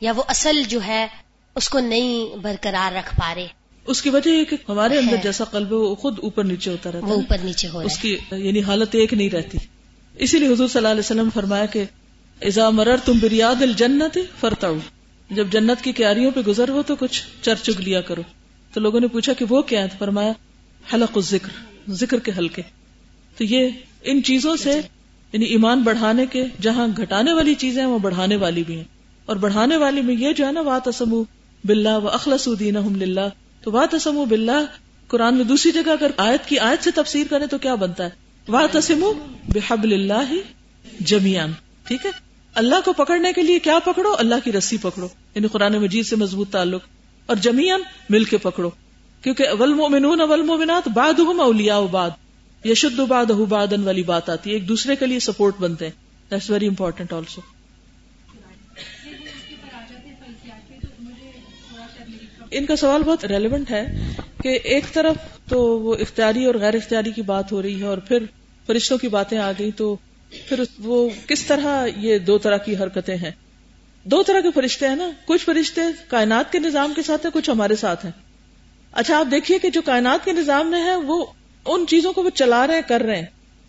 یا 0.00 0.12
وہ 0.16 0.22
اصل 0.28 0.62
جو 0.62 0.82
ہے، 0.86 1.06
اس 1.54 1.68
کو 1.68 1.78
نہیں 1.78 2.36
برقرار 2.36 2.96
رکھ 2.96 3.14
پا 3.20 3.34
رہے۔ 3.34 3.46
اس 3.86 4.02
کی 4.02 4.10
وجہ 4.10 4.30
یہ 4.30 4.44
کہ 4.44 4.56
ہمارے 4.68 4.98
اندر 4.98 5.16
جیسا 5.22 5.44
قلب 5.44 5.68
ہے 5.70 5.76
وہ 5.76 5.94
خود 5.94 6.18
اوپر 6.18 6.44
نیچے 6.44 6.70
ہوتا 6.70 6.92
رہتا 6.92 7.06
وہ 7.06 7.12
اوپر 7.12 7.36
نیچے 7.44 7.68
ہو 7.68 7.78
اس 7.78 7.98
کی 7.98 8.16
یعنی 8.32 8.62
حالت 8.62 8.94
ایک 8.94 9.14
نہیں 9.14 9.30
رہتی۔ 9.30 9.58
اسی 10.16 10.38
لیے 10.38 10.48
حضور 10.48 10.68
صلی 10.68 10.78
اللہ 10.78 10.88
علیہ 10.88 11.00
وسلم 11.00 11.28
فرمایا 11.34 11.66
کہ 11.66 11.84
ازا 12.42 12.70
مرر 12.70 12.96
تم 13.04 13.18
بریاد 13.20 13.62
الجنت 13.62 14.18
فرتاؤ 14.40 14.74
جب 15.30 15.46
جنت 15.50 15.84
کی 15.84 15.92
کیاریوں 15.92 16.30
پہ 16.30 16.40
گزر 16.40 16.68
ہو 16.68 16.82
تو 16.86 16.96
کچھ 16.96 17.22
چر 17.42 17.54
چگ 17.62 17.80
لیا 17.80 18.00
کرو۔ 18.00 18.22
تو 18.72 18.80
لوگوں 18.80 19.00
نے 19.00 19.06
پوچھا 19.06 19.32
کہ 19.32 19.44
وہ 19.48 19.62
کیا 19.62 19.82
ہے؟ 19.82 19.88
فرمایا 19.98 20.32
حلق 20.94 21.16
الذکر 21.16 21.48
ذکر 21.90 22.18
کے 22.18 22.32
حلقے۔ 22.38 22.62
تو 23.36 23.44
یہ 23.44 23.68
ان 24.02 24.22
چیزوں 24.22 24.56
سے 24.56 24.80
یعنی 25.32 25.44
ایمان 25.44 25.82
بڑھانے 25.82 26.26
کے 26.26 26.44
جہاں 26.60 26.88
گھٹانے 26.96 27.32
والی 27.32 27.54
چیزیں 27.54 27.82
ہیں 27.82 27.90
وہ 27.90 27.98
بڑھانے 27.98 28.36
والی 28.36 28.62
بھی 28.62 28.76
ہیں۔ 28.76 28.84
اور 29.26 29.36
بڑھانے 29.36 29.76
والی 29.76 30.00
میں 30.00 30.14
یہ 30.14 30.32
جو 30.32 30.46
ہے 30.46 30.52
نا 30.52 30.60
وا 30.60 30.78
تسم 30.84 31.22
بلّہ 31.64 31.96
و 31.96 32.08
اخلاص 32.08 32.48
للہ۔ 32.96 33.28
تو 33.62 33.72
وا 33.72 33.84
تسم 33.90 34.24
بلّہ 34.28 34.64
قرآن 35.06 35.34
میں 35.34 35.44
دوسری 35.44 35.72
جگہ 35.72 35.90
اگر 35.90 36.10
آیت 36.16 36.48
کی 36.48 36.58
آیت 36.58 36.84
سے 36.84 36.90
تفسیر 36.90 37.26
کرے 37.30 37.46
تو 37.46 37.58
کیا 37.58 37.74
بنتا 37.74 38.04
ہے؟ 38.04 38.10
وا 38.48 38.66
تسم 38.72 39.12
بحب 39.48 39.82
اللہ 39.82 40.32
جمیان 41.00 41.52
ٹھیک 41.84 42.06
ہے؟ 42.06 42.10
اللہ 42.54 42.74
کو 42.84 42.92
پکڑنے 42.92 43.32
کے 43.32 43.42
لیے 43.42 43.58
کیا 43.58 43.78
پکڑو؟ 43.78 44.14
اللہ 44.18 44.34
کی 44.44 44.52
رسی 44.52 44.76
پکڑو۔ 44.76 45.08
یعنی 45.34 45.48
قرآن 45.48 45.72
مجید 45.72 46.06
سے 46.06 46.16
مضبوط 46.16 46.50
تعلق۔ 46.50 46.80
اور 47.26 47.36
جمیان 47.36 47.80
مل 48.10 48.24
کے 48.24 48.38
پکڑو۔ 48.38 48.70
کیونکہ 49.22 49.48
اول 49.48 49.74
مومنون 49.74 50.20
اول 50.20 50.42
مومنات 50.42 50.88
بعد۔ 50.88 51.18
ہم 51.18 51.40
اولیا 51.40 51.80
بعد 51.80 52.10
یشد 52.64 53.00
بعد 53.00 53.26
بادن 53.26 53.84
والی 53.84 54.02
بات 54.02 54.30
آتی 54.30 54.50
ہے 54.50 54.54
ایک 54.54 54.68
دوسرے 54.68 54.96
کے 54.96 55.06
لیے 55.06 55.18
سپورٹ 55.18 55.54
بنتے 55.60 55.84
ہیں۔ 55.84 55.92
دیٹس 56.30 56.50
ویری 56.50 56.66
امپورٹنٹ 56.66 57.12
آلسو 57.12 57.40
ان 62.50 62.66
کا 62.66 62.76
سوال 62.76 63.02
بہت 63.02 63.24
ریلیونٹ 63.24 63.70
ہے 63.70 64.12
کہ 64.42 64.48
ایک 64.64 64.84
طرف 64.92 65.16
تو 65.48 65.80
وہ 65.80 65.94
اختیاری 65.94 66.44
اور 66.44 66.54
غیر 66.54 66.74
اختیاری 66.74 67.10
کی 67.10 67.22
بات 67.22 67.52
ہو 67.52 67.62
رہی 67.62 67.80
ہے 67.80 67.86
اور 67.86 67.98
پھر 67.98 68.22
فرشتوں 68.66 68.98
کی 68.98 69.08
باتیں 69.08 69.38
آ 69.38 69.52
گئی 69.58 69.70
تو 69.70 69.96
پھر 70.48 70.62
وہ 70.78 71.08
کس 71.26 71.44
طرح 71.44 71.86
یہ 71.96 72.18
دو 72.18 72.38
طرح 72.38 72.56
کی 72.56 72.76
حرکتیں 72.76 73.16
ہیں؟ 73.16 73.30
دو 74.04 74.22
طرح 74.22 74.40
کے 74.40 74.48
فرشتے 74.54 74.88
ہیں 74.88 74.96
نا، 74.96 75.10
کچھ 75.24 75.44
فرشتے 75.44 75.80
کائنات 76.08 76.52
کے 76.52 76.58
نظام 76.58 76.92
کے 76.96 77.02
ساتھ 77.02 77.26
ہیں، 77.26 77.32
کچھ 77.32 77.50
ہمارے 77.50 77.76
ساتھ 77.76 78.04
ہیں۔ 78.04 78.12
اچھا 78.92 79.18
آپ 79.18 79.26
دیکھیے 79.30 79.58
کہ 79.58 79.70
جو 79.70 79.82
کائنات 79.82 80.24
کے 80.24 80.32
نظام 80.32 80.70
میں 80.70 80.82
ہے 80.82 80.94
وہ 80.94 81.26
ان 81.66 81.86
چیزوں 81.86 82.12
کو 82.12 82.22
وہ 82.22 82.30
چلا 82.34 82.66
رہے 82.66 82.74
ہیں، 82.74 82.82
کر 82.88 83.00
رہے 83.00 83.16
ہیں۔ 83.16 83.26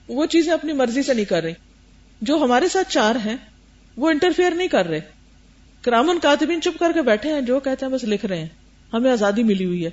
وہ 0.08 0.26
چیزیں 0.26 0.54
اپنی 0.54 0.74
مرضی 0.74 1.04
سے 1.04 1.14
نہیں 1.14 1.26
کر 1.26 1.44
رہی۔ 1.44 1.54
جو 2.22 2.36
ہمارے 2.36 2.68
ساتھ 2.68 2.92
چار 2.92 3.16
ہیں، 3.16 3.36
وہ 3.98 4.10
انٹرفیئر 4.10 4.52
نہیں 4.52 4.68
کر 4.68 4.86
رہے۔ 4.86 5.00
کرامن 5.82 6.20
کاتبین 6.20 6.62
چپ 6.62 6.80
کر 6.80 6.92
کے 6.92 7.02
بیٹھے 7.02 7.34
ہیں، 7.34 7.42
جو 7.42 7.60
کہتے 7.60 7.86
ہیں 7.86 7.94
بس 7.94 8.04
لکھ 8.04 8.26
رہے 8.26 8.40
ہیں۔ 8.40 8.61
ہمیں 8.94 9.12
آزادی 9.12 9.44
ملی 9.44 9.66
ہوئی 9.66 9.86
ہے۔ 9.86 9.90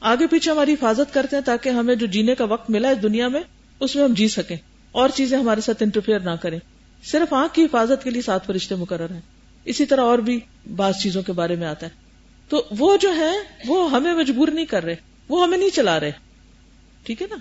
آگے 0.00 0.26
پیچھے 0.26 0.50
ہماری 0.50 0.72
حفاظت 0.72 1.14
کرتے 1.14 1.36
ہیں 1.36 1.42
تاکہ 1.42 1.68
ہمیں 1.68 1.94
جو 1.94 2.06
جینے 2.06 2.34
کا 2.34 2.44
وقت 2.44 2.70
ملا 2.70 2.88
اس 2.88 3.02
دنیا 3.02 3.28
میں، 3.28 3.40
اس 3.80 3.96
میں 3.96 4.04
ہم 4.04 4.14
جی 4.14 4.28
سکیں۔ 4.28 4.56
اور 4.92 5.08
چیزیں 5.08 5.38
ہمارے 5.38 5.60
ساتھ 5.60 5.82
انٹرفیئر 5.82 6.20
نہ 6.20 6.30
کریں۔ 6.30 6.58
صرف 7.04 7.32
آنکھ 7.32 7.54
کی 7.54 7.64
حفاظت 7.64 8.04
کے 8.04 8.10
لیے 8.10 8.22
سات 8.22 8.46
فرشتے 8.46 8.74
مقرر 8.74 9.10
ہیں۔ 9.10 9.20
اسی 9.64 9.86
طرح 9.86 10.00
اور 10.00 10.18
بھی 10.18 10.40
بعض 10.76 10.94
چیزوں 11.02 11.22
کے 11.22 11.32
بارے 11.32 11.56
میں 11.56 11.66
آتا 11.66 11.86
ہے۔ 11.86 11.90
تو 12.48 12.66
وہ 12.78 12.96
جو 12.96 13.16
ہے 13.16 13.32
وہ 13.66 13.90
ہمیں 13.90 14.14
مجبور 14.14 14.48
نہیں 14.48 14.66
کر 14.66 14.84
رہے۔ 14.84 14.94
وہ 15.28 15.42
ہمیں 15.42 15.58
نہیں 15.58 15.70
چلا 15.70 16.00
رہے۔ 16.00 16.12
ٹھیک 17.02 17.22
ہے 17.22 17.26
نا؟ 17.30 17.36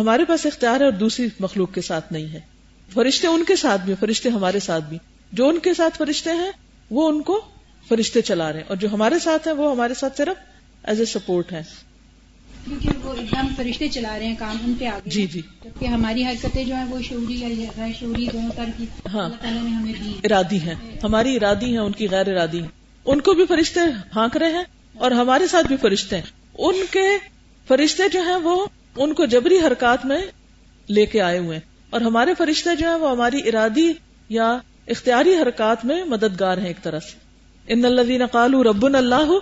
ہمارے 0.00 0.24
پاس 0.24 0.46
اختیار 0.46 0.80
ہے 0.80 0.84
اور 0.84 0.92
دوسری 0.92 1.28
مخلوق 1.40 1.74
کے 1.74 1.80
ساتھ 1.80 2.12
نہیں 2.12 2.32
ہے۔ 2.32 2.40
فرشتے 2.92 3.26
ان 3.26 3.44
کے 3.44 3.56
ساتھ 3.56 3.82
بھی 3.84 3.94
فرشتے 4.00 4.28
ہمارے 4.28 4.60
ساتھ 4.60 4.84
بھی 4.84 4.98
جو 5.32 5.48
ان 5.48 5.58
کے 5.58 5.74
ساتھ 5.74 5.98
فرشتے 5.98 6.30
ہیں، 6.30 6.50
وہ 6.90 7.08
ان 7.08 7.22
کو 7.22 7.44
فرشتے 7.88 8.20
چلا 8.22 8.52
رہے 8.52 8.58
ہیں۔ 8.60 8.66
اور 8.68 8.76
جو 8.76 8.88
ہمارے 8.92 9.18
ساتھ 9.18 9.48
ہیں 9.48 9.54
وہ 9.54 9.70
ہمارے 9.70 9.94
ساتھ 9.94 10.16
صرف 10.16 10.36
ایز 10.84 10.98
اے 11.00 11.04
سپورٹ 11.04 11.52
ہے 11.52 11.62
کیونکہ 12.64 12.88
وہ 13.02 13.14
ایک 13.14 13.30
دم 13.32 13.46
فرشتے 13.56 13.88
چلا 13.88 14.18
رہے 14.18 14.26
ہیں 14.26 14.34
کام 14.38 14.56
ان 14.66 14.74
پہ 14.78 14.84
آگے 14.86 15.10
جی 15.10 15.26
جی۔ 15.26 15.40
جبکہ 15.64 15.86
ہماری 15.86 16.24
حرکتیں 16.24 16.64
جو 16.64 16.74
ہیں 16.74 16.84
وہ 16.84 17.02
شعوری 17.02 17.40
یا 17.40 17.70
غیر 17.76 17.92
شعوری 18.00 18.28
دونوں 18.32 18.50
طرح 18.56 18.70
کی۔ 18.76 18.86
ہاں۔ 19.12 19.24
اللہ 19.24 19.36
تعالیٰ 19.40 19.62
نے 19.62 19.70
ہمیں 19.70 19.92
دی۔ 19.92 20.12
ارادی 20.24 20.60
ہیں۔ 20.60 20.74
ہماری 21.04 21.36
ارادی 21.36 21.66
ہیں 21.66 21.78
ان 21.78 21.92
کی 21.92 22.08
غیر 22.10 22.28
ارادی 22.28 22.60
ہیں۔ 22.60 22.68
ان 23.04 23.20
کو 23.20 23.32
بھی 23.32 23.46
فرشتے 23.46 23.80
ہانک 24.16 24.36
رہے 24.36 24.52
ہیں 24.52 24.64
اور 24.94 25.10
ہمارے 25.10 25.46
ساتھ 25.46 25.66
بھی 25.66 25.76
فرشتے 25.76 26.16
ہیں۔ 26.16 26.22
ان 26.58 26.74
کے 26.90 27.18
فرشتے 27.68 28.02
جو 28.12 28.22
ہیں 28.22 28.36
وہ 28.36 28.66
ان 28.96 29.14
کو 29.14 29.26
جبری 29.26 29.58
حرکات 29.58 30.06
میں 30.06 30.20
لے 30.88 31.06
کے 31.06 31.20
آئے 31.20 31.38
ہوئے 31.38 31.58
ہیں۔ 31.58 31.70
اور 31.90 32.00
ہمارے 32.00 32.34
فرشتے 32.38 32.76
جو 32.76 32.86
ہیں 32.86 32.94
وہ 32.94 33.10
ہماری 33.10 33.48
ارادی 33.48 33.92
یا 34.28 34.58
اختیاری 34.88 35.34
حرکات 35.34 35.84
میں 35.84 36.04
مددگار 36.04 36.58
ہیں 36.58 36.66
ایک 36.66 36.82
طرح 36.82 36.98
سے۔ 36.98 37.27
ان 37.68 37.84
الذين 37.84 38.26
قالوا 38.26 38.62
ربنا 38.62 38.98
الله 38.98 39.38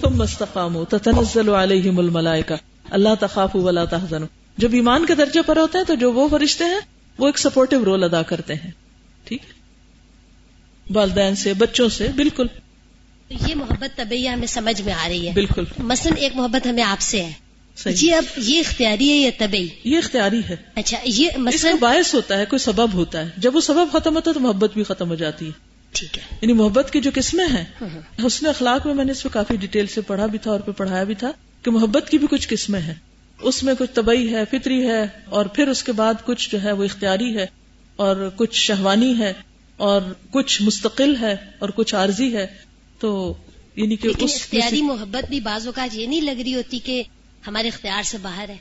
ثم 0.00 0.22
استقاموا 0.22 0.84
تتنزل 0.88 1.48
عليهم 1.48 1.98
الملائکہ۔ 1.98 2.54
اللہ 2.90 3.08
تخافوا 3.20 3.62
ولا 3.62 3.84
تحزنوا۔ 3.84 4.28
جب 4.56 4.68
ایمان 4.72 5.06
کے 5.06 5.14
درجے 5.14 5.42
پر 5.42 5.56
ہوتے 5.56 5.78
ہیں 5.78 5.84
تو 5.84 5.94
جو 5.94 6.12
وہ 6.12 6.28
فرشتے 6.28 6.64
ہیں 6.64 6.80
وہ 7.18 7.26
ایک 7.26 7.38
سپورٹو 7.38 7.84
رول 7.84 8.04
ادا 8.04 8.22
کرتے 8.22 8.54
ہیں۔ 8.54 8.70
ٹھیک؟ 9.24 9.42
والدین 10.94 11.34
سے 11.36 11.54
بچوں 11.54 11.88
سے 11.88 12.08
بالکل۔ 12.16 12.46
یہ 13.48 13.54
محبت 13.54 13.96
طبی 13.96 14.28
ہمیں 14.28 14.46
سمجھ 14.46 14.82
میں 14.82 14.92
آ 14.92 15.08
رہی 15.08 15.28
ہے۔ 15.28 15.32
بالکل۔ 15.32 15.64
مثلا 15.78 16.14
ایک 16.14 16.36
محبت 16.36 16.66
ہمیں 16.66 16.82
آپ 16.82 17.00
سے 17.00 17.24
ہے۔ 17.24 17.92
جی 17.92 18.14
اب 18.14 18.24
یہ 18.36 18.60
اختیاری 18.60 19.10
ہے 19.10 19.16
یا 19.16 19.30
طبی 19.38 19.68
یہ 19.84 19.98
اختیاری 19.98 20.40
ہے۔ 20.48 20.56
اچھا 20.74 20.98
یہ 21.04 21.28
اس 21.28 21.38
مثلا 21.38 21.70
باعث 21.80 22.14
ہوتا 22.14 22.38
ہے 22.38 22.44
کوئی 22.46 22.58
سبب 22.58 22.94
ہوتا 22.94 23.20
ہے۔ 23.20 23.30
جب 23.36 23.56
وہ 23.56 23.60
سبب 23.60 23.88
ختم 23.92 24.14
ہوتا 24.16 24.30
ہے 24.30 24.34
تو 24.34 24.40
محبت 24.40 24.74
بھی 24.74 24.82
ختم 24.82 25.08
ہو 25.08 25.14
جاتی 25.14 25.46
ہے۔ 25.46 25.69
ٹھیک 25.92 26.18
ہے۔ 26.18 26.22
یعنی 26.42 26.52
محبت 26.52 26.90
کی 26.92 27.00
جو 27.00 27.10
قسمیں 27.14 27.46
ہیں 27.46 27.64
حسن 28.26 28.46
اخلاق 28.46 28.86
میں 28.86 28.94
میں 28.94 29.04
نے 29.04 29.12
اس 29.12 29.22
پہ 29.22 29.28
کافی 29.28 29.56
ڈیٹیل 29.56 29.86
سے 29.86 30.00
پڑھا 30.00 30.26
بھی 30.26 30.38
تھا 30.38 30.50
اور 30.50 30.60
پہ 30.60 30.70
پڑھایا 30.70 31.04
بھی 31.04 31.14
تھا 31.14 31.30
کہ 31.62 31.70
محبت 31.70 32.10
کی 32.10 32.18
بھی 32.18 32.26
کچھ 32.30 32.48
قسمیں 32.48 32.80
ہیں۔ 32.80 32.94
اس 33.40 33.62
میں 33.62 33.74
کچھ 33.78 33.90
طبعی 33.94 34.34
ہے 34.34 34.44
فطری 34.50 34.88
ہے 34.88 35.06
اور 35.24 35.46
پھر 35.46 35.68
اس 35.68 35.82
کے 35.82 35.92
بعد 35.92 36.14
کچھ 36.24 36.50
جو 36.50 36.62
ہے 36.62 36.72
وہ 36.72 36.84
اختیاری 36.84 37.36
ہے 37.38 37.46
اور 37.96 38.30
کچھ 38.36 38.54
شہوانی 38.54 39.18
ہے 39.18 39.32
اور 39.76 40.02
کچھ 40.30 40.62
مستقل 40.62 41.16
ہے 41.20 41.36
اور 41.58 41.68
کچھ 41.68 41.94
عارضی 41.94 42.36
ہے۔ 42.36 42.46
تو 42.98 43.34
یعنی 43.76 43.96
کہ 43.96 44.08
اس 44.18 44.34
اختیاری 44.34 44.82
محبت 44.82 45.28
بھی 45.28 45.40
بعض 45.40 45.66
اوقات 45.66 45.94
یہ 45.94 46.06
نہیں 46.06 46.20
لگ 46.20 46.40
رہی 46.44 46.54
ہوتی 46.54 46.78
کہ 46.78 47.02
ہمارے 47.46 47.68
اختیار 47.68 48.02
سے 48.02 48.18
باہر 48.22 48.48
ہے۔ 48.48 48.56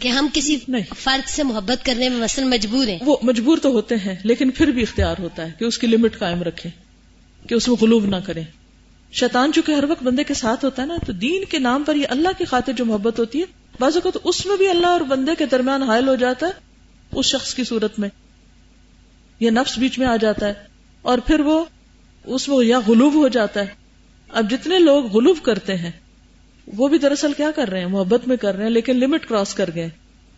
کہ 0.00 0.08
ہم 0.08 0.28
کسی 0.32 0.58
نہیں۔ 0.68 0.82
فرد 0.96 1.28
سے 1.28 1.42
محبت 1.42 1.84
کرنے 1.84 2.08
میں 2.08 2.18
مثلا 2.18 2.46
مجبور 2.46 2.86
ہیں۔ 2.86 2.98
وہ 3.00 3.16
مجبور 3.22 3.58
تو 3.58 3.68
ہوتے 3.68 3.94
ہیں 3.94 4.14
لیکن 4.24 4.50
پھر 4.50 4.66
بھی 4.66 4.82
اختیار 4.82 5.14
ہوتا 5.18 5.46
ہے 5.46 5.52
کہ 5.58 5.64
اس 5.64 5.78
کی 5.78 5.86
لمٹ 5.86 6.18
قائم 6.18 6.42
رکھیں 6.42 6.70
کہ 7.48 7.54
اس 7.54 7.68
میں 7.68 7.76
غلوب 7.82 8.06
نہ 8.06 8.16
کریں۔ 8.16 8.44
شیطان 9.12 9.52
چونکہ 9.52 9.72
ہر 9.72 9.84
وقت 9.84 10.02
بندے 10.02 10.24
کے 10.24 10.34
ساتھ 10.34 10.64
ہوتا 10.64 10.82
ہے 10.82 10.86
نا 10.86 10.96
تو 11.06 11.12
دین 11.12 11.44
کے 11.44 11.58
نام 11.58 11.82
پر 11.86 11.94
یہ 11.94 12.06
اللہ 12.08 12.28
کی 12.38 12.44
خاطر 12.44 12.72
جو 12.72 12.84
محبت 12.84 13.18
ہوتی 13.18 13.40
ہے 13.40 13.44
بعض 13.80 13.96
اوقات 13.96 14.20
اس 14.24 14.46
میں 14.46 14.56
بھی 14.56 14.68
اللہ 14.68 14.86
اور 14.86 15.00
بندے 15.00 15.32
کے 15.38 15.46
درمیان 15.46 15.82
حائل 15.82 16.08
ہو 16.08 16.14
جاتا 16.14 16.46
ہے 16.46 16.52
اس 17.12 17.26
شخص 17.26 17.54
کی 17.54 17.64
صورت 17.64 17.98
میں۔ 17.98 18.08
یا 19.40 19.50
نفس 19.50 19.78
بیچ 19.78 19.98
میں 19.98 20.06
آ 20.06 20.16
جاتا 20.16 20.48
ہے 20.48 20.54
اور 21.02 21.18
پھر 21.18 21.40
وہ 21.40 21.64
اس 22.24 22.48
میں 22.48 22.66
یا 22.66 22.80
غلوب 22.86 23.14
ہو 23.14 23.28
جاتا 23.28 23.60
ہے۔ 23.60 23.66
اب 24.28 24.50
جتنے 24.50 24.78
لوگ 24.78 25.16
غلوب 25.16 25.38
کرتے 25.42 25.76
ہیں 25.76 25.90
وہ 26.76 26.88
بھی 26.88 26.98
دراصل 26.98 27.32
کیا 27.32 27.50
کر 27.50 27.68
رہے 27.68 27.80
ہیں؟ 27.80 27.86
محبت 27.86 28.28
میں 28.28 28.36
کر 28.36 28.54
رہے 28.54 28.62
ہیں، 28.62 28.70
لیکن 28.70 28.96
لمٹ 28.96 29.26
کراس 29.26 29.54
کر 29.54 29.70
گئے۔ 29.74 29.88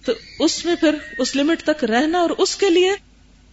تو 0.05 0.13
اس 0.39 0.65
میں 0.65 0.75
پھر 0.75 0.95
اس 1.19 1.37
لمٹ 1.37 1.63
تک 1.63 1.85
رہنا 1.85 2.19
اور 2.19 2.31
اس 2.31 2.57
کے 2.57 2.71
لیے 2.71 2.91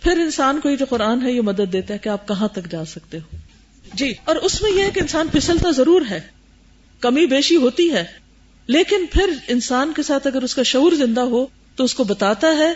پھر 0.01 0.11
انسان 0.11 0.59
کو 0.59 0.69
یہ 0.69 0.75
جو 0.75 0.85
قرآن 0.89 1.21
ہے 1.21 1.31
یہ 1.31 1.41
مدد 1.41 1.73
دیتا 1.73 1.93
ہے 1.93 1.99
کہ 1.99 2.09
آپ 2.09 2.27
کہاں 2.27 2.47
تک 2.47 2.71
جا 2.71 2.85
سکتے 2.85 3.17
ہو۔ 3.17 3.37
جی 3.93 4.13
اور 4.23 4.35
اس 4.35 4.61
میں 4.61 4.71
یہ 4.71 4.83
ہے 4.83 4.91
کہ 4.91 4.99
انسان 4.99 5.27
پھسلتا 5.27 5.71
ضرور 5.71 6.01
ہے، 6.09 6.19
کمی 6.99 7.25
بیشی 7.25 7.55
ہوتی 7.55 7.91
ہے، 7.91 8.05
لیکن 8.67 9.05
پھر 9.11 9.29
انسان 9.47 9.93
کے 9.95 10.03
ساتھ 10.03 10.27
اگر 10.27 10.41
اس 10.41 10.55
کا 10.55 10.63
شعور 10.63 10.91
زندہ 10.91 11.21
ہو 11.21 11.45
تو 11.75 11.83
اس 11.83 11.93
کو 11.93 12.03
بتاتا 12.03 12.47
ہے 12.57 12.73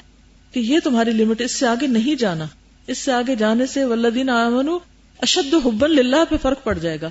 کہ 0.52 0.60
یہ 0.60 0.80
تمہاری 0.84 1.12
لمٹ 1.12 1.42
اس 1.42 1.52
سے 1.52 1.68
آگے 1.68 1.88
نہیں 1.88 2.16
جانا۔ 2.16 2.46
اس 2.88 2.98
سے 2.98 3.12
آگے 3.12 3.36
جانے 3.36 3.66
سے 3.66 3.86
ولدین 3.86 4.30
اشد 4.30 5.54
حبن 5.54 5.92
للہ 5.92 6.26
پہ 6.30 6.36
فرق 6.42 6.64
پڑ 6.64 6.78
جائے 6.78 6.98
گا۔ 7.02 7.10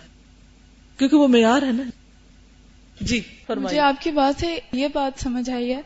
کیونکہ 0.99 1.17
وہ 1.17 1.29
معیار 1.29 1.63
ہے 1.63 1.73
نا۔ 1.73 1.83
جی۔ 3.01 3.21
مجھے 3.49 3.79
آپ 3.79 4.03
کی 4.03 4.11
بات 4.11 4.41
سے 4.41 4.59
یہ 4.73 4.89
بات 4.93 5.21
سمجھ 5.23 5.51
آئی 5.51 5.75
ہے 5.75 5.81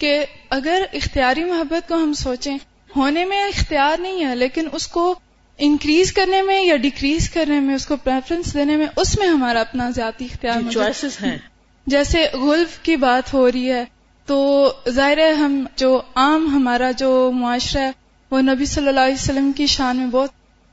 کہ 0.00 0.24
اگر 0.50 0.82
اختیاری 0.92 1.44
محبت 1.44 1.88
کو 1.88 1.94
ہم 1.94 2.12
سوچیں 2.12 2.56
ہونے 2.96 3.24
میں 3.24 3.42
اختیار 3.42 4.00
نہیں 4.00 4.24
ہے 4.24 4.36
لیکن 4.36 4.68
اس 4.72 4.86
کو 4.88 5.14
انکریز 5.58 6.12
کرنے 6.12 6.42
میں 6.42 6.62
یا 6.62 6.76
ڈیکریز 6.76 7.30
کرنے 7.30 7.60
میں 7.60 7.74
اس 7.74 7.86
کو 7.86 7.96
پریفرنس 7.96 8.54
دینے 8.54 8.76
میں 8.76 8.86
اس 8.96 9.18
میں 9.18 9.26
ہمارا 9.26 9.60
اپنا 9.60 9.90
ذاتی 9.90 10.24
اختیار 10.24 10.56
ہے۔ 10.56 10.70
چوائسیز 10.70 11.16
ہیں۔ 11.22 11.38
جیسے 11.86 12.26
غلف 12.32 12.78
کی 12.78 12.96
بات 12.96 13.34
ہو 13.34 13.52
رہی 13.52 13.72
ہے 13.72 13.84
تو 14.26 14.72
ظاہر 14.88 15.18
ہے 15.18 15.32
ہم 15.32 15.64
جو 15.76 16.02
عام 16.14 16.46
ہمارا 16.46 16.90
جو 16.90 17.30
معاشرہ 17.34 17.82
ہے 17.82 17.90
وہ 18.30 18.40
نبی 18.40 18.64
صلی 18.64 18.88
اللہ 18.88 19.00
علیہ 19.00 19.14
وسلم 19.14 19.52
کی 19.52 19.66
شان 19.66 19.96
میں 19.96 20.06
بہت 20.06 20.30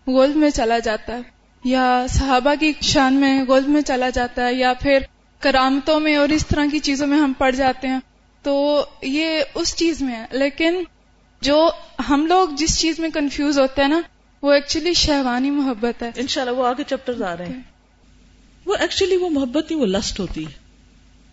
غلف 0.08 0.36
میں 0.36 0.50
چلا 0.50 0.80
جاتا 0.80 1.14
ہے 1.14 1.22
یا 1.64 2.06
صحابہ 2.10 2.54
کی 2.60 2.74
شان 2.82 3.14
میں 3.14 3.44
غلف 3.44 3.68
میں 3.68 3.82
چلا 3.82 4.10
جاتا 4.10 4.48
ہے 4.48 4.54
یا 4.54 4.74
پھر 4.74 4.98
کرامتوں 5.40 6.00
میں 6.00 6.16
اور 6.16 6.30
اس 6.30 6.48
طرح 6.48 6.66
کی 6.72 6.80
چیزوں 6.80 7.08
میں 7.08 7.18
ہم 7.18 7.34
پڑ 7.38 7.52
جاتے 7.52 7.88
ہیں۔ 7.88 8.00
تو 8.44 8.86
یہ 9.02 9.42
اس 9.54 9.76
چیز 9.76 10.02
میں 10.02 10.16
ہے۔ 10.16 10.26
لیکن 10.32 10.84
جو 11.42 11.70
ہم 12.10 12.26
لوگ 12.26 12.50
جس 12.50 12.80
چیز 12.80 13.00
میں 13.00 13.10
کنفیوز 13.10 13.60
ہوتے 13.60 13.82
ہیں 13.82 13.90
نا 13.90 14.02
وہ 14.42 14.54
ایکچولی 14.54 14.94
شہوانی 14.94 15.50
محبت 15.50 16.04
ہے۔ 16.04 16.12
انشاءاللہ 16.16 16.54
وہ 16.54 16.68
آگے 16.68 16.84
چیپٹر 16.88 17.22
آ 17.22 17.38
رہے 17.38 17.46
ہیں۔ 17.46 17.62
وہ 18.66 18.76
ایکچولی 18.76 19.16
وہ 19.16 19.30
محبت 19.30 19.72
نہیں 19.72 19.82
وہ 19.82 19.86
لسٹ 19.86 20.20
ہوتی 20.20 20.46
ہے۔ 20.46 20.52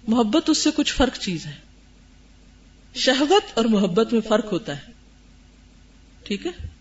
محبت 0.08 0.50
اس 0.50 0.58
سے 0.58 0.70
کچھ 0.74 0.94
فرق 0.94 1.18
چیز 1.18 1.46
ہے۔ 1.46 1.54
شہوت 2.94 3.42
اور 3.54 3.64
محبت 3.64 4.12
میں 4.12 4.20
فرق 4.20 4.52
ہوتا 4.52 4.76
ہے۔ 4.76 4.92
ٹھیک 6.24 6.46
ہے؟ 6.46 6.75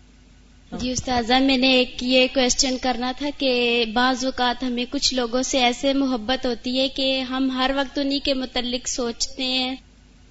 جی 0.72 0.90
استاذہ، 0.90 1.34
میں 1.34 1.56
نے 1.56 1.70
ایک 1.70 1.96
یہ 2.00 2.26
کوشچن 2.34 2.78
کرنا 2.78 3.12
تھا 3.18 3.28
کہ 3.38 3.84
بعض 3.92 4.24
اوقات 4.24 4.62
ہمیں 4.62 4.84
کچھ 4.90 5.14
لوگوں 5.14 5.42
سے 5.42 5.58
ایسے 5.58 5.92
محبت 5.92 6.46
ہوتی 6.46 6.80
ہے 6.80 6.88
کہ 6.88 7.20
ہم 7.20 7.50
ہر 7.50 7.70
وقت 7.76 7.98
انہی 7.98 8.18
کے 8.18 8.34
متعلق 8.34 8.88
سوچتے 8.88 9.44
ہیں۔ 9.44 9.76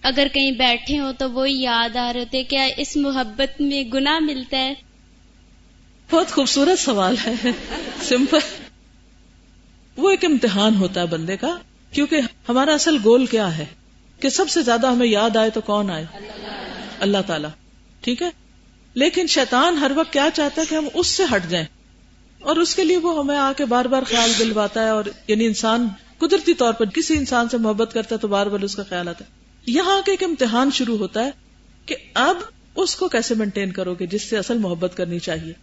اگر 0.02 0.28
کہیں 0.34 0.52
بیٹھے 0.52 1.00
ہوں 1.00 1.14
تو 1.14 1.32
وہی 1.32 1.62
یاد 1.62 1.96
آ 1.96 2.14
رہے 2.14 2.20
ہوتے 2.20 2.44
کیا 2.44 2.68
اس 2.78 2.98
محبت 2.98 3.62
میں 3.62 3.84
گناہ 3.94 4.20
ملتا 4.20 4.58
ہے۔ 4.58 4.74
بہت 6.12 6.32
خوبصورت 6.32 6.80
سوال 6.80 7.16
ہے۔ 7.28 7.34
سمپل 8.02 8.38
وہ 9.98 10.10
ایک 10.10 10.26
امتحان 10.26 10.76
ہوتا 10.76 11.02
ہے 11.02 11.06
بندے 11.06 11.38
کا، 11.38 11.58
کیونکہ 11.92 12.20
ہمارا 12.50 12.74
اصل 12.74 12.98
گول 13.04 13.26
کیا 13.26 13.58
ہے؟ 13.58 13.66
کہ 14.20 14.30
سب 14.30 14.50
سے 14.50 14.62
زیادہ 14.62 14.88
ہمیں 14.88 15.08
یاد 15.08 15.36
آئے 15.36 15.50
تو 15.50 15.62
کون 15.62 15.90
آئے؟ 15.90 16.06
اللہ 17.00 17.18
تعالی۔ 17.28 17.48
ٹھیک 18.02 18.22
ہے؟ 18.22 18.30
لیکن 18.96 19.28
شیطان 19.28 19.78
ہر 19.78 19.92
وقت 19.96 20.14
کیا 20.14 20.30
چاہتا 20.34 20.62
ہے 20.62 20.66
کہ 20.70 20.76
ہم 20.76 20.88
اس 20.94 21.08
سے 21.08 21.24
ہٹ 21.36 21.50
جائیں 21.50 21.66
اور 22.40 22.56
اس 22.56 22.76
کے 22.76 22.84
لیے 22.84 22.98
وہ 22.98 23.20
ہمیں 23.20 23.38
آ 23.38 23.52
کے 23.58 23.66
بار 23.66 23.86
بار 23.86 24.04
خیال 24.04 24.32
دلواتا 24.40 24.84
ہے 24.84 24.90
اور 24.90 25.04
یعنی 25.28 25.46
انسان 25.46 25.88
قدرتی 26.18 26.54
طور 26.54 26.74
پر 26.74 26.86
کسی 26.86 27.18
انسان 27.18 27.50
سے 27.50 27.58
محبت 27.58 27.94
کرتا 27.94 28.16
ہے 28.16 28.20
تو 28.20 28.28
بار 28.28 28.48
بار 28.48 28.60
اس 28.60 28.76
کا 28.76 28.84
خیال 28.84 29.08
آتا 29.08 29.26
ہے۔ 29.26 29.30
یہاں 29.66 30.02
کے 30.02 30.12
ایک 30.12 30.24
امتحان 30.24 30.70
شروع 30.72 30.98
ہوتا 30.98 31.26
ہے 31.26 31.32
کہ 31.86 31.96
اب 32.14 32.38
اس 32.76 32.96
کو 32.96 33.08
کیسے 33.08 33.36
مینٹین 33.36 33.72
کرو 33.72 33.94
گے 33.94 34.06
جس 34.06 34.30
سے 34.30 34.38
اصل 34.38 34.58
محبت 34.58 34.98
کرنی 34.98 35.20
چاہیے۔ 35.20 35.54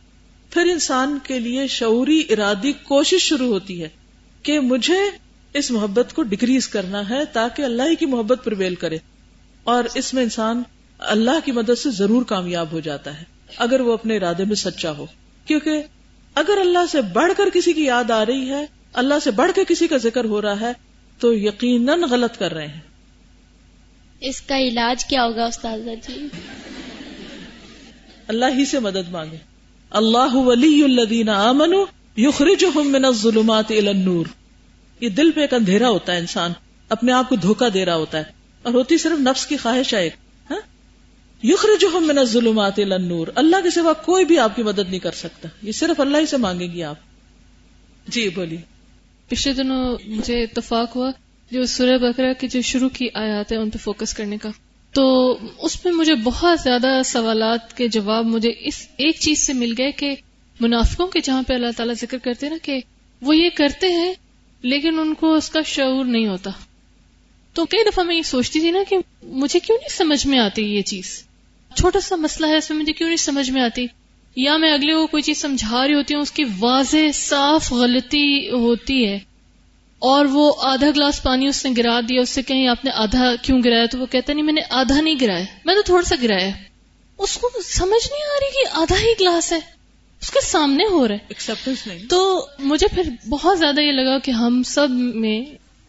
پھر 0.50 0.62
انسان 0.62 1.18
کے 1.22 1.38
لیے 1.38 1.66
شعوری 1.66 2.22
ارادی 2.30 2.72
کوشش 2.72 3.22
شروع 3.22 3.48
ہوتی 3.48 3.82
ہے 3.82 3.88
کہ 4.42 4.60
مجھے 4.60 4.98
اس 5.54 5.70
محبت 5.70 6.14
کو 6.14 6.22
ڈکریز 6.22 6.68
کرنا 6.68 7.10
ہے 7.10 7.24
تاکہ 7.24 7.62
اللہ 7.62 7.82
ہی 7.82 7.96
کی 7.96 8.06
محبت 8.06 8.40
پرویل 8.44 8.74
کرے 8.74 8.98
اور 9.64 9.84
اس 9.94 10.14
میں 10.14 10.22
انسان 10.22 10.62
اللہ 11.08 11.44
کی 11.44 11.52
مدد 11.52 11.78
سے 11.78 11.90
ضرور 11.90 12.22
کامیاب 12.22 12.72
ہو 12.72 12.80
جاتا 12.80 13.18
ہے 13.18 13.24
اگر 13.56 13.80
وہ 13.80 13.92
اپنے 13.92 14.16
ارادے 14.16 14.44
میں 14.44 14.54
سچا 14.54 14.90
ہو۔ 14.90 15.06
کیونکہ 15.46 15.82
اگر 16.34 16.58
اللہ 16.60 16.86
سے 16.92 17.00
بڑھ 17.02 17.32
کر 17.36 17.44
کسی 17.54 17.72
کی 17.72 17.84
یاد 17.84 18.10
آ 18.10 18.26
رہی 18.26 18.50
ہے 18.50 18.66
اللہ 18.92 19.14
سے 19.24 19.30
بڑھ 19.30 19.52
کے 19.54 19.60
کسی 19.68 19.86
کا 19.86 19.96
ذکر 19.96 20.24
ہو 20.24 20.42
رہا 20.42 20.60
ہے 20.60 20.72
تو 21.18 21.34
یقیناً 21.34 22.02
غلط 22.10 22.38
کر 22.38 22.54
رہے 22.54 22.66
ہیں۔ 22.66 22.80
اس 24.20 24.40
کا 24.40 24.58
علاج 24.58 25.04
کیا 25.04 25.24
ہوگا 25.24 25.44
استاذہ 25.44 25.90
جی؟ 26.08 26.26
اللہ 28.28 28.44
ہی 28.56 28.64
سے 28.64 28.78
مدد 28.78 29.10
مانگے۔ 29.10 29.36
اللہ 29.90 30.34
ولی 30.34 30.84
الذین 30.84 31.28
آمنوا 31.28 31.84
یخرجہم 32.16 32.92
من 32.92 33.04
الظلمات 33.04 33.70
الى 33.70 33.88
النور۔ 33.88 34.26
یہ 35.00 35.08
دل 35.08 35.30
پہ 35.30 35.40
ایک 35.40 35.54
اندھیرا 35.54 35.88
ہوتا 35.88 36.12
ہے 36.12 36.18
انسان 36.18 36.52
اپنے 36.88 37.12
آپ 37.12 37.28
کو 37.28 37.36
دھوکا 37.36 37.66
دے 37.74 37.84
رہا 37.84 37.96
ہوتا 37.96 38.18
ہے۔ 38.18 38.24
اور 38.62 38.74
ہوتی 38.74 38.98
صرف 38.98 39.20
نفس 39.20 39.46
کی 39.46 39.56
خواہش 39.56 39.94
ہے 39.94 40.02
ایک؟ 40.02 40.14
یخرجہم 41.42 42.06
من 42.06 42.18
الظلمات 42.18 42.78
الى 42.78 42.92
النور۔ 42.92 43.26
اللہ 43.34 43.56
کے 43.62 43.70
سوا 43.70 43.92
کوئی 43.92 44.24
بھی 44.24 44.38
آپ 44.38 44.56
کی 44.56 44.62
مدد 44.62 44.88
نہیں 44.88 44.98
کر 44.98 45.12
سکتا۔ 45.12 45.48
یہ 45.62 45.72
صرف 45.72 46.00
اللہ 46.00 46.18
ہی 46.18 46.26
سے 46.26 46.36
مانگے 46.36 46.66
گی 46.66 46.82
آپ۔ 46.82 46.96
جی 48.08 48.28
بولیے۔ 48.28 48.58
پچھلے 49.28 49.54
دنوں 49.54 49.96
مجھے 50.06 50.42
اتفاق 50.42 50.96
ہوا 50.96 51.10
جو 51.50 51.66
سورہ 51.66 51.98
بکرا 51.98 52.32
کی 52.32 52.48
جو 52.48 52.60
شروع 52.60 52.88
کی 52.88 53.08
آیات 53.14 53.52
ہے 53.52 53.56
ان 53.56 53.70
پہ 53.70 53.78
فوکس 53.78 54.14
کرنے 54.14 54.36
کا۔ 54.36 54.48
تو 54.92 55.36
اس 55.58 55.84
میں 55.84 55.92
مجھے 55.92 56.14
بہت 56.14 56.60
زیادہ 56.60 57.00
سوالات 57.04 57.76
کے 57.76 57.88
جواب 57.88 58.26
مجھے 58.26 58.52
اس 58.58 58.86
ایک 58.96 59.16
چیز 59.20 59.46
سے 59.46 59.52
مل 59.52 59.74
گئے 59.78 59.92
کہ 59.92 60.14
منافقوں 60.60 61.06
کے 61.06 61.20
جہاں 61.20 61.42
پہ 61.42 61.54
اللہ 61.54 61.66
تعالیٰ 61.76 61.94
ذکر 61.94 62.18
کرتے 62.18 62.48
نا 62.48 62.56
کہ 62.62 62.80
وہ 63.22 63.36
یہ 63.36 63.48
کرتے 63.54 63.92
ہیں، 63.92 64.14
لیکن 64.62 64.98
ان 64.98 65.14
کو 65.14 65.34
اس 65.34 65.50
کا 65.50 65.60
شعور 65.66 66.04
نہیں 66.04 66.26
ہوتا۔ 66.26 66.50
تو 67.54 67.66
کئی 67.66 67.84
دفعہ 67.90 68.04
میں 68.04 68.16
یہ 68.16 68.22
سوچتی 68.22 68.60
تھی 68.60 68.70
نا 68.70 68.78
کہ 68.88 68.96
مجھے 69.22 69.60
کیوں 69.60 69.78
نہیں 69.80 69.96
سمجھ 69.96 70.26
میں 70.26 70.38
آتی 70.38 70.62
یہ 70.62 70.82
چیز؟ 70.82 71.24
چھوٹا 71.76 72.00
سا 72.00 72.16
مسئلہ 72.16 72.46
ہے 72.46 72.56
اس 72.56 72.70
میں 72.70 72.78
مجھے 72.78 72.92
کیوں 72.92 73.08
نہیں 73.08 73.16
سمجھ 73.16 73.50
میں 73.50 73.62
آتی؟ 73.62 73.86
یا 74.36 74.56
میں 74.56 74.72
اگلے 74.72 74.92
کو 74.92 75.06
کوئی 75.06 75.22
چیز 75.22 75.40
سمجھا 75.40 75.86
رہی 75.86 75.94
ہوتی 75.94 76.14
ہوں 76.14 76.22
اس 76.22 76.30
کی 76.30 76.44
واضح 76.58 76.96
صاف 77.14 77.72
غلطی 77.72 78.50
ہوتی 78.50 79.06
ہے۔ 79.06 79.18
اور 79.98 80.24
وہ 80.24 80.52
آدھا 80.58 80.86
گلاس 80.96 81.22
پانی 81.22 81.46
اس 81.46 81.66
نے 81.66 81.72
گرا 81.76 82.00
دیا 82.08 82.20
اس 82.20 82.28
سے 82.28 82.42
کہیں 82.42 82.68
آپ 82.68 82.84
نے 82.84 82.90
آدھا 82.90 83.34
کیوں 83.42 83.60
گرایا؟ 83.64 83.86
تو 83.86 83.98
وہ 83.98 84.06
کہتا 84.06 84.32
نہیں 84.32 84.44
میں 84.44 84.52
نے 84.52 84.60
آدھا 84.70 85.00
نہیں 85.00 85.14
گرایا 85.20 85.44
میں 85.64 85.74
تو 85.74 85.82
تھوڑا 85.82 86.02
سا 86.02 86.14
گرایا۔ 86.22 86.50
اس 87.18 87.36
کو 87.36 87.48
سمجھ 87.64 88.12
نہیں 88.12 88.22
آ 88.22 88.38
رہی 88.40 88.64
کہ 88.64 88.68
آدھا 88.72 88.96
ہی 88.96 89.12
گلاس 89.20 89.52
ہے۔ 89.52 89.58
اس 90.20 90.30
کے 90.30 90.40
سامنے 90.40 90.84
ہو 90.84 91.08
رہا 91.08 91.14
ہے۔ 91.14 91.28
تو 92.08 92.46
مجھے 92.58 92.86
پھر 92.94 93.28
بہت 93.28 93.58
زیادہ 93.58 93.80
یہ 93.80 93.92
لگا 93.92 94.18
کہ 94.18 94.30
ہم 94.30 94.62
سب 94.62 94.90
میں 94.90 95.40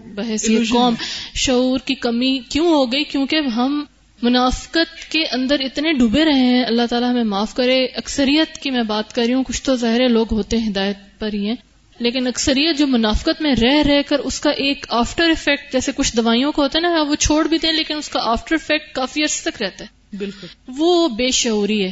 بحث 0.04 0.48
قوم 0.70 0.94
شعور 1.36 1.80
کی 1.80 1.96
کمی 1.96 2.40
کیوں 2.50 2.68
ہو 2.68 2.92
گئی؟ 2.92 3.04
کیونکہ 3.04 3.36
ہم 3.36 3.84
منافقت 4.24 5.12
کے 5.12 5.24
اندر 5.32 5.56
اتنے 5.60 5.94
ڈوبے 5.94 6.26
رہے 6.26 6.40
ہیں 6.40 6.66
اللہ 6.66 6.82
تعالیٰ 6.90 7.12
ہمیں 7.12 7.24
معاف 7.24 7.54
کرے۔ 7.54 7.86
اکثریت 7.86 8.58
کی 8.58 8.72
میں 8.72 8.84
بات 8.84 9.14
کر 9.14 9.24
رہی 9.26 9.34
ہوں 9.34 9.44
کچھ 9.44 9.64
تو 9.64 9.76
ظاہر 9.76 10.10
لوگ 10.10 10.26
ہوتے 10.32 10.58
ہیں 10.58 10.70
ہدایت 10.70 11.20
پر 11.20 11.34
ہی 11.34 11.48
ہیں۔ 11.48 11.56
لیکن 12.00 12.28
اکثریت 12.28 12.78
جو 12.78 12.88
منافقت 12.88 13.42
میں 13.42 13.56
رہ 13.62 13.82
رہ 13.88 14.02
کر 14.08 14.20
اس 14.20 14.40
کا 14.40 14.50
ایک 14.50 14.86
آفٹر 14.90 15.30
افیکٹ 15.30 15.74
جیسے 15.74 15.92
کچھ 15.96 16.16
دوائیوں 16.16 16.52
کا 16.52 16.64
ہوتا 16.64 16.80
ہے 16.80 16.94
نا 16.94 17.02
وہ 17.02 17.16
چھوڑ 17.16 17.48
بھی 17.48 17.58
دیں 17.58 17.72
لیکن 17.72 17.98
اس 17.98 18.10
کا 18.10 18.20
آفٹر 18.24 18.56
افیکٹ 18.56 18.96
کافی 18.96 19.22
عرص 19.22 19.42
تک 19.42 19.62
رہتا 19.62 19.86
ہے۔ 19.86 20.18
بالکل۔ 20.18 20.48
وہ 20.78 21.08
بے 21.08 21.32
شعوری 21.32 21.84
ہے۔ 21.84 21.92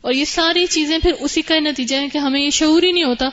اور 0.00 0.12
یہ 0.12 0.24
ساری 0.24 0.66
چیزیں 0.66 0.98
پھر 0.98 1.12
اسی 1.20 1.42
کا 1.42 1.58
نتیجہ 1.58 1.96
ہے 1.96 2.08
کہ 2.08 2.18
ہمیں 2.18 2.40
یہ 2.40 2.50
شعور 2.50 2.82
ہی 2.82 2.92
نہیں 2.92 3.04
ہوتا 3.04 3.28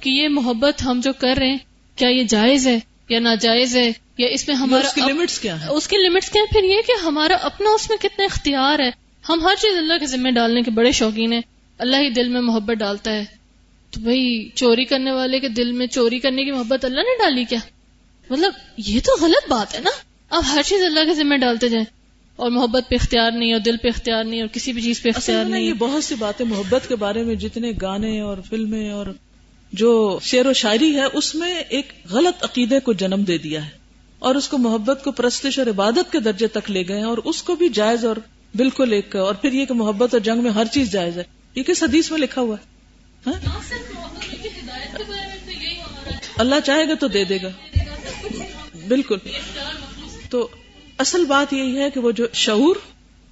کہ 0.00 0.10
یہ 0.10 0.28
محبت 0.28 0.82
ہم 0.82 1.00
جو 1.04 1.12
کر 1.12 1.34
رہے 1.38 1.48
ہیں 1.48 1.58
کیا 1.96 2.08
یہ 2.08 2.22
جائز 2.22 2.66
ہے؟ 2.66 2.78
یا 3.08 3.18
ناجائز 3.18 3.76
ہے 3.76 3.92
یا 4.18 4.28
اس 4.28 4.48
میں 4.48 4.56
ہمارا 4.56 4.86
اس 4.86 4.94
کی 4.94 5.00
لمٹس 5.00 5.38
کیا 5.38 5.64
ہے 5.64 5.70
اس 5.70 5.88
کی 5.88 5.96
لمٹس 5.96 6.30
کیا 6.30 6.42
ہے 6.42 6.46
پھر 6.46 6.64
یہ 6.64 6.76
کہ 6.86 7.04
ہمارا 7.04 7.34
اپنا 7.42 7.70
اس 7.70 7.90
میں 7.90 7.98
کتنا 7.98 8.24
اختیار 8.24 8.78
ہے۔ 8.78 8.90
ہم 9.28 9.40
ہر 9.42 9.54
چیز 9.58 9.76
اللہ 9.76 9.92
کے 10.00 10.06
ذمہ 10.06 10.30
ڈالنے 10.30 10.62
کے 10.62 10.70
بڑے 10.70 10.92
شوقین 10.92 11.32
ہیں۔ 11.32 11.40
اللہ 11.78 11.96
ہی 11.96 12.10
دل 12.10 12.28
میں 12.28 12.40
محبت 12.40 12.74
ڈالتا 12.74 13.12
ہے۔ 13.12 13.24
تو 13.90 14.00
بھائی 14.00 14.48
چوری 14.54 14.84
کرنے 14.84 15.12
والے 15.12 15.40
کے 15.40 15.48
دل 15.48 15.72
میں 15.72 15.86
چوری 15.86 16.18
کرنے 16.18 16.44
کی 16.44 16.50
محبت 16.50 16.84
اللہ 16.84 17.00
نے 17.00 17.18
ڈالی 17.18 17.44
کیا؟ 17.44 17.58
مطلب 18.30 18.52
یہ 18.76 19.00
تو 19.00 19.24
غلط 19.24 19.50
بات 19.50 19.74
ہے 19.74 19.80
نا۔ 19.80 19.90
اب 20.30 20.42
ہر 20.52 20.62
چیز 20.62 20.84
اللہ 20.84 21.00
کے 21.00 21.14
ذمہ 21.14 21.36
ڈالتے 21.36 21.68
جائیں۔ 21.68 21.84
اور 22.36 22.50
محبت 22.50 22.88
پہ 22.88 22.94
اختیار 22.94 23.30
نہیں 23.30 23.52
اور 23.52 23.60
دل 23.60 23.76
پہ 23.76 23.88
اختیار 23.88 24.24
نہیں 24.24 24.40
اور 24.40 24.48
کسی 24.48 24.72
بھی 24.72 24.82
چیز 24.82 25.02
پہ 25.02 25.08
اختیار 25.16 25.44
نہیں 25.44 25.62
یہ 25.62 25.74
بہت 25.74 26.04
سی 26.04 26.14
باتیں 26.14 26.46
محبت 26.46 26.88
کے 26.88 26.96
بارے 26.96 27.22
میں 27.22 27.34
جتنے 27.34 27.72
گانے 27.82 28.20
اور 28.20 28.38
فلمیں 28.50 28.90
اور 28.90 29.06
جو 29.74 30.18
شعر 30.22 30.46
و 30.46 30.52
شاعری 30.52 30.94
ہے، 30.96 31.04
اس 31.12 31.34
میں 31.34 31.54
ایک 31.68 31.92
غلط 32.10 32.44
عقیدے 32.44 32.80
کو 32.80 32.92
جنم 32.92 33.22
دے 33.22 33.38
دیا 33.38 33.64
ہے 33.64 33.70
اور 34.18 34.34
اس 34.34 34.48
کو 34.48 34.58
محبت 34.58 35.04
کو 35.04 35.12
پرستش 35.12 35.58
اور 35.58 35.66
عبادت 35.66 36.12
کے 36.12 36.20
درجے 36.20 36.46
تک 36.46 36.70
لے 36.70 36.88
گئے 36.88 37.02
اور 37.02 37.18
اس 37.24 37.42
کو 37.42 37.54
بھی 37.54 37.68
جائز 37.68 38.04
اور 38.04 38.16
بالکل 38.54 38.92
ایک، 38.92 39.16
اور 39.16 39.34
پھر 39.34 39.52
یہ 39.52 39.64
کہ 39.64 39.74
محبت 39.74 40.14
اور 40.14 40.20
جنگ 40.20 40.42
میں 40.42 40.50
ہر 40.50 40.64
چیز 40.72 40.92
جائز 40.92 41.18
ہے۔ 41.18 41.24
یہ 41.54 41.62
کس 41.62 41.82
حدیث 41.82 42.10
میں 42.10 42.18
لکھا 42.18 42.42
ہوا 42.42 42.56
ہے؟ 42.56 43.30
ہاں؟ 43.30 43.40
اللہ 46.38 46.54
چاہے 46.64 46.88
گا 46.88 46.94
تو 46.94 47.08
دے 47.08 47.24
دے 47.24 47.38
گا۔ 47.42 47.48
بالکل۔ 48.88 49.16
تو 50.30 50.48
اصل 50.98 51.24
بات 51.24 51.52
یہی 51.52 51.78
ہے 51.78 51.90
کہ 51.90 52.00
وہ 52.00 52.10
جو 52.10 52.26
شعور، 52.32 52.76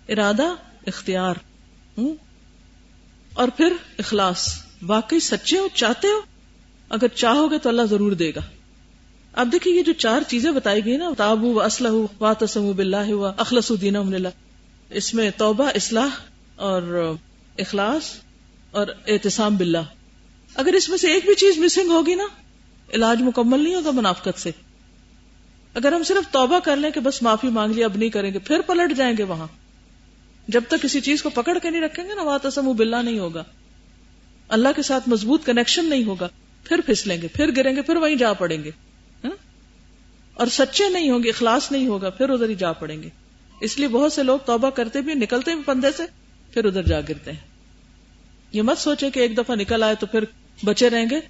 ارادہ، 0.08 0.54
اختیار 0.86 1.34
اور 3.34 3.48
پھر 3.56 3.72
اخلاص، 3.98 4.48
واقعی 4.86 5.20
سچے 5.20 5.58
ہو، 5.58 5.68
چاہتے 5.74 6.08
ہو 6.08 6.20
اگر 6.92 7.08
چاہو 7.08 7.50
گے 7.50 7.58
تو 7.58 7.68
اللہ 7.68 7.82
ضرور 7.82 8.12
دے 8.12 8.30
گا۔ 8.30 8.40
اب 9.32 9.48
دیکھیے 9.52 9.74
یہ 9.74 9.82
جو 9.82 9.92
چار 9.92 10.22
چیزیں 10.28 10.52
بتائی 10.52 10.84
گئی 10.84 10.96
نا 10.96 11.10
تابو 11.16 11.52
و 11.52 11.60
اسلح 11.60 11.90
وا 12.20 12.32
تسم 12.32 12.72
بلّہ 12.72 12.96
ہوا 12.96 13.32
اخلص 13.36 13.70
الدین 13.70 13.96
اس 14.90 15.14
میں 15.14 15.30
توبہ، 15.36 15.70
اصلاح 15.74 16.08
اور 16.56 17.14
اخلاص 17.58 18.02
اور 18.70 18.86
احتسام 19.06 19.56
باللہ۔ 19.56 19.78
اگر 20.54 20.72
اس 20.72 20.88
میں 20.88 20.98
سے 20.98 21.12
ایک 21.12 21.24
بھی 21.26 21.34
چیز 21.34 21.58
مسنگ 21.58 21.90
ہوگی 21.90 22.14
نا، 22.14 22.24
علاج 22.94 23.22
مکمل 23.22 23.64
نہیں 23.64 23.74
ہوگا 23.74 23.90
منافقت 23.90 24.40
سے۔ 24.40 24.50
اگر 25.74 25.92
ہم 25.92 26.02
صرف 26.02 26.32
توبہ 26.32 26.58
کر 26.58 26.76
لیں 26.76 26.90
کہ 26.90 27.00
بس 27.00 27.22
معافی 27.22 27.48
مانگ 27.48 27.72
لی، 27.72 27.84
اب 27.84 27.96
نہیں 27.96 28.08
کریں 28.08 28.34
گے، 28.34 28.38
پھر 28.38 28.60
پلٹ 28.60 28.96
جائیں 28.96 29.16
گے 29.18 29.22
وہاں۔ 29.22 29.46
جب 30.48 30.62
تک 30.68 30.82
کسی 30.82 31.00
چیز 31.00 31.22
کو 31.22 31.30
پکڑ 31.30 31.58
کے 31.62 31.70
نہیں 31.70 31.82
رکھیں 31.82 32.04
گے 32.04 32.14
نا 32.14 32.36
تسم 32.42 32.72
بلّہ 32.72 32.96
نہیں 32.96 33.18
ہوگا۔ 33.18 33.44
اللہ 34.48 34.68
کے 34.76 34.82
ساتھ 34.82 35.08
مضبوط 35.08 35.44
کنیکشن 35.44 35.84
نہیں 35.84 36.04
ہوگا۔ 36.04 36.28
پھر 36.64 36.80
پھسلیں 36.86 37.22
گے، 37.22 37.28
پھر 37.28 37.50
گریں 37.56 37.76
گے، 37.76 37.82
پھر 37.82 37.96
وہیں 37.96 38.14
جا 38.14 38.32
پڑیں 38.32 38.64
گے۔ 38.64 38.70
ہاں؟ 39.24 39.30
اور 40.34 40.46
سچے 40.46 40.88
نہیں 40.88 41.10
ہوں 41.10 41.22
گے، 41.22 41.28
اخلاص 41.28 41.72
نہیں 41.72 41.86
ہوگا، 41.86 42.10
پھر 42.10 42.28
ادھر 42.28 42.48
ہی 42.48 42.54
جا 42.54 42.72
پڑیں 42.72 43.02
گے۔ 43.02 43.08
اس 43.60 43.78
لیے 43.78 43.88
بہت 43.88 44.12
سے 44.12 44.22
لوگ 44.22 44.38
توبہ 44.38 44.70
کرتے 44.70 45.00
بھی 45.00 45.14
نکلتے 45.14 45.54
بھی 45.54 45.62
پندے 45.62 45.88
سے، 45.96 46.02
پھر 46.54 46.64
ادھر 46.64 46.82
جا 46.82 47.00
گرتے 47.00 47.32
ہیں۔ 47.32 47.40
یہ 48.52 48.62
مت 48.62 48.78
سوچے 48.78 49.10
کہ 49.10 49.20
ایک 49.20 49.36
دفعہ 49.36 49.56
نکل 49.56 49.82
آئے 49.82 49.94
تو 49.94 50.06
پھر 50.06 50.24
بچے 50.64 50.90
رہیں 50.90 51.06
گے۔ 51.10 51.20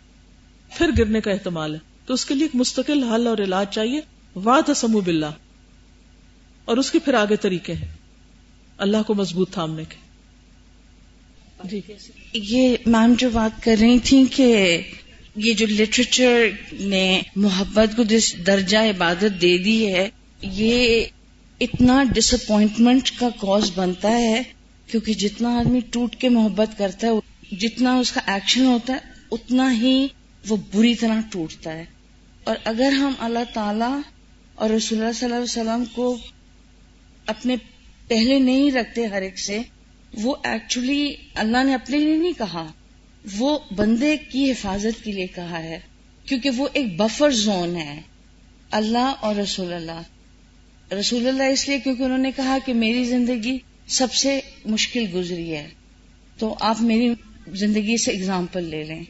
پھر 0.77 0.91
گرنے 0.99 1.21
کا 1.21 1.31
احتمال 1.31 1.75
ہے۔ 1.75 1.79
تو 2.07 2.15
اس 2.15 2.25
کے 2.25 2.35
لیے 2.35 2.45
ایک 2.45 2.51
مستقل 2.55 3.03
حل 3.03 3.27
اور 3.27 3.39
علاج 3.39 3.67
چاہیے۔ 3.71 4.01
واد 4.35 4.71
سمو 4.77 5.01
بلّہ 5.01 5.27
اور 6.65 6.77
اس 6.77 6.91
کے 6.91 6.99
پھر 6.99 7.15
آگے 7.15 7.37
طریقے 7.37 7.73
ہیں۔ 7.73 7.89
اللہ 8.79 8.97
کو 9.07 9.15
مضبوط 9.15 9.53
تھامنے 9.53 9.85
کے۔ 9.85 9.97
جی۔ 11.65 11.81
یہ 12.33 12.77
میم 12.87 13.15
جو 13.19 13.31
بات 13.31 13.65
کر 13.65 13.77
رہی 13.81 13.99
تھی 13.99 14.25
کہ 14.37 14.81
یہ 15.37 15.53
جو 15.53 15.67
لٹریچر 15.67 16.49
نے 16.73 17.21
محبت 17.37 17.97
کو 17.97 18.03
جس 18.03 18.47
درجہ 18.47 18.79
عبادت 18.79 19.43
دے 19.43 19.59
دی 19.59 19.95
ہے، 19.95 20.09
یہ 20.43 21.05
اتنا 21.61 22.05
ڈس 22.15 22.35
اپوائنٹمنٹ 22.35 23.11
کا 23.11 23.29
کوز 23.31 23.71
بنتا 23.75 24.11
ہے، 24.11 24.43
کیونکہ 24.87 25.15
جتنا 25.15 25.59
آدمی 25.59 25.81
ٹوٹ 25.91 26.17
کے 26.17 26.29
محبت 26.29 26.79
کرتا 26.79 27.07
ہے، 27.07 27.57
جتنا 27.57 27.97
اس 27.97 28.13
کا 28.13 28.21
ایکشن 28.27 28.65
ہوتا 28.65 28.93
ہے، 28.93 28.99
اتنا 29.33 29.75
ہی 29.75 30.09
وہ 30.49 30.57
بری 30.75 30.95
طرح 30.95 31.21
ٹوٹتا 31.31 31.73
ہے۔ 31.73 31.85
اور 32.45 32.57
اگر 32.65 32.93
ہم 32.93 33.13
اللہ 33.19 33.55
تعالی 33.55 34.01
اور 34.55 34.71
رسول 34.71 34.99
اللہ 34.99 35.13
صلی 35.13 35.25
اللہ 35.25 35.35
علیہ 35.35 35.45
وسلم 35.45 35.85
کو 35.95 36.19
اپنے 37.27 37.57
پہلے 38.09 38.39
نہیں 38.39 38.71
رکھتے 38.71 39.07
ہر 39.07 39.23
ایک 39.23 39.39
سے، 39.39 39.59
وہ 40.13 40.35
ایکچولی 40.45 41.15
اللہ 41.35 41.65
نے 41.65 41.75
اپنے 41.75 41.99
لیے 41.99 42.17
نہیں 42.17 42.39
کہا۔ 42.39 42.73
وہ 43.39 43.59
بندے 43.77 44.17
کی 44.17 44.51
حفاظت 44.51 45.05
کے 45.05 45.13
لیے 45.13 45.27
کہا 45.27 45.63
ہے، 45.63 45.79
کیونکہ 46.27 46.51
وہ 46.51 46.69
ایک 46.73 46.97
بفر 46.97 47.31
زون 47.31 47.77
ہے۔ 47.77 48.01
اللہ 48.71 49.13
اور 49.21 49.35
رسول 49.35 49.73
اللہ۔ 49.73 50.03
رسول 50.95 51.29
اللہ 51.29 51.43
اس 51.43 51.69
لیے 51.69 51.79
کیونکہ 51.79 52.03
انہوں 52.03 52.19
نے 52.19 52.31
کہا 52.37 52.59
کہ 52.67 52.75
میری 52.75 53.05
زندگی 53.05 53.59
سب 53.87 54.13
سے 54.13 54.41
مشکل 54.65 55.05
گزری 55.15 55.53
ہے۔ 55.53 55.69
تو 56.39 56.55
آپ 56.61 56.83
میری 56.83 57.15
زندگی 57.49 57.97
سے 57.97 58.11
اگزامپل 58.11 58.65
لے 58.65 58.85
لیں۔ 58.85 59.03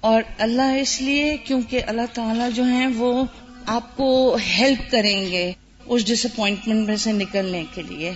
اور 0.00 0.22
اللہ 0.38 0.76
اس 0.80 1.02
لیے 1.02 1.36
کیونکہ 1.44 1.80
اللہ 1.86 2.06
تعالی 2.12 2.42
جو 2.54 2.64
ہیں 2.64 2.86
وہ 2.86 3.24
آپ 3.66 3.96
کو 3.96 4.36
ہیلپ 4.36 4.90
کریں 4.90 5.30
گے 5.30 5.52
اس 5.86 6.06
ڈس 6.06 6.24
اپوائنٹمنٹ 6.24 6.86
میں 6.86 6.96
سے 6.96 7.12
نکلنے 7.12 7.64
کے 7.74 7.82
لیے۔ 7.82 8.12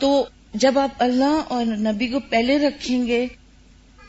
تو 0.00 0.26
جب 0.54 0.78
آپ 0.78 0.90
اللہ 0.98 1.42
اور 1.48 1.64
نبی 1.64 2.08
کو 2.08 2.20
پہلے 2.20 2.58
رکھیں 2.58 3.06
گے 3.06 3.26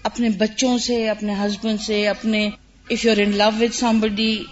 اپنے 0.06 0.30
بچوں 0.30 0.78
سے، 0.78 1.10
اپنے 1.10 1.34
ہسبینڈ 1.34 1.82
سے، 1.82 2.08
اپنے 2.08 2.50
if 2.90 3.06
you're 3.06 3.18
in 3.18 3.38
love 3.38 3.50
with 3.60 3.76
somebody 3.76 4.44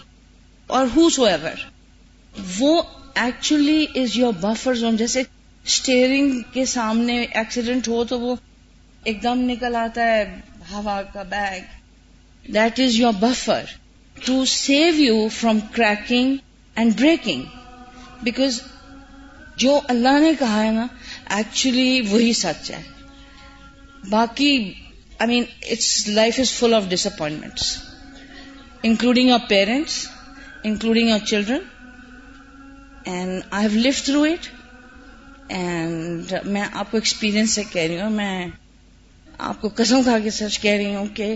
اور 0.68 0.88
ہوز 0.96 1.20
ایور 1.20 1.66
وہ 2.60 2.82
actually 3.16 3.86
is 3.96 4.18
your 4.18 4.34
buffer 4.34 4.74
zone 4.74 4.98
جیسے 4.98 5.24
اسٹیئرنگ 5.66 6.40
کے 6.54 6.66
سامنے 6.66 7.22
ایکسیڈنٹ 7.22 7.88
ہو 7.88 8.04
تو 8.04 8.20
وہ 8.20 8.36
ایک 9.04 9.24
دم 9.24 9.40
نکل 9.40 9.76
آتا 9.76 10.06
ہے، 10.08 10.24
ہوا 10.72 11.02
کا 11.14 11.24
bag 11.24 12.52
that 12.54 12.80
is 12.80 12.96
your 12.96 13.14
buffer 13.20 13.64
to 14.26 14.46
save 14.46 14.94
you 14.96 15.28
from 15.30 15.60
cracking 15.72 16.36
and 16.76 17.00
breaking 17.00 17.44
because 18.24 18.62
جو 19.58 19.80
اللہ 19.88 20.20
نے 20.20 20.32
کہا 20.40 20.64
ہے 20.64 20.72
نا 20.72 20.88
ایکچولی 21.30 22.02
وہی 22.02 22.34
سچ 22.34 22.72
ہے۔ 22.72 22.82
باقی 24.10 24.74
I 25.24 25.36
mean 25.36 25.44
it's 25.72 26.08
life 26.08 26.40
is 26.40 26.52
full 26.52 26.74
of 26.74 26.84
disappointments 27.06 27.78
including 28.84 29.30
your 29.30 29.40
parents 29.48 30.08
including 30.64 31.10
your 31.10 31.26
children 31.26 31.60
and 33.06 33.42
I 33.52 33.68
have 33.68 33.80
lived 33.80 33.90
through 34.06 34.24
it 34.24 34.48
and 35.50 36.34
میں 36.46 36.64
آپ 36.74 36.92
کو 36.92 36.98
ایکسپیرئنس 36.98 37.52
سے 37.52 37.64
کہہ 37.72 37.82
رہی 37.82 38.02
ہوں 38.02 38.10
میں 38.10 38.48
آپ 39.38 39.62
کو 39.62 39.70
قسم 39.76 40.04
کھا 40.04 40.20
کے 40.20 40.30
سچ 40.30 40.60
کہہ 40.60 40.72
رہی 40.72 40.96
ہوں 40.96 41.06
کہ 41.06 41.36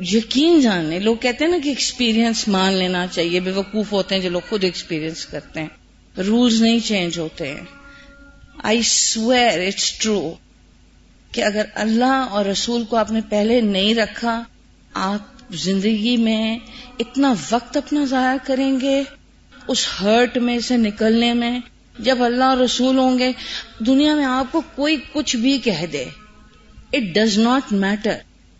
یقین 0.00 0.60
جاننے 0.60 0.98
لوگ 0.98 1.16
کہتے 1.16 1.44
ہیں 1.44 1.50
نا 1.50 1.58
کہ 1.64 1.68
ایکسپیرئنس 1.68 2.48
مان 2.48 2.72
لینا 2.72 3.06
چاہیے، 3.06 3.40
بے 3.40 3.50
وقوف 3.50 3.92
ہوتے 3.92 4.14
ہیں 4.14 4.22
جو 4.22 4.30
لوگ 4.30 4.40
خود 4.48 4.64
ایکسپیرئنس 4.64 5.26
کرتے 5.26 5.60
ہیں۔ 5.60 5.68
رولز 6.16 6.62
نہیں 6.62 6.80
چینج 6.80 7.18
ہوتے۔ 7.18 7.48
ہیں 7.48 7.64
آئی 8.62 8.82
سویر 8.82 9.66
اٹس 9.66 9.92
ٹرو 9.92 10.34
کہ 11.36 11.42
اگر 11.44 11.64
اللہ 11.74 12.28
اور 12.30 12.44
رسول 12.44 12.84
کو 12.84 12.96
آپ 12.96 13.10
نے 13.10 13.20
پہلے 13.28 13.60
نہیں 13.60 13.94
رکھا، 13.94 14.42
آپ 14.92 15.54
زندگی 15.54 16.16
میں 16.16 16.58
اتنا 16.98 17.32
وقت 17.50 17.76
اپنا 17.76 18.04
ضائع 18.04 18.36
کریں 18.44 18.80
گے 18.80 19.02
اس 19.68 19.86
ہرٹ 20.00 20.36
میں 20.38 20.58
سے 20.58 20.76
نکلنے 20.76 21.32
میں، 21.34 21.58
جب 21.98 22.22
اللہ 22.24 22.44
اور 22.44 22.56
رسول 22.56 22.98
ہوں 22.98 23.18
گے، 23.18 23.32
دنیا 23.86 24.14
میں 24.14 24.24
آپ 24.24 24.52
کو 24.52 24.62
کوئی 24.74 24.96
کچھ 25.12 25.36
بھی 25.36 25.58
کہہ 25.58 25.84
دے۔ 25.92 26.04
اٹ 26.92 27.14
ڈز 27.14 27.38
ناٹ 27.38 27.72
میٹر 27.72 28.16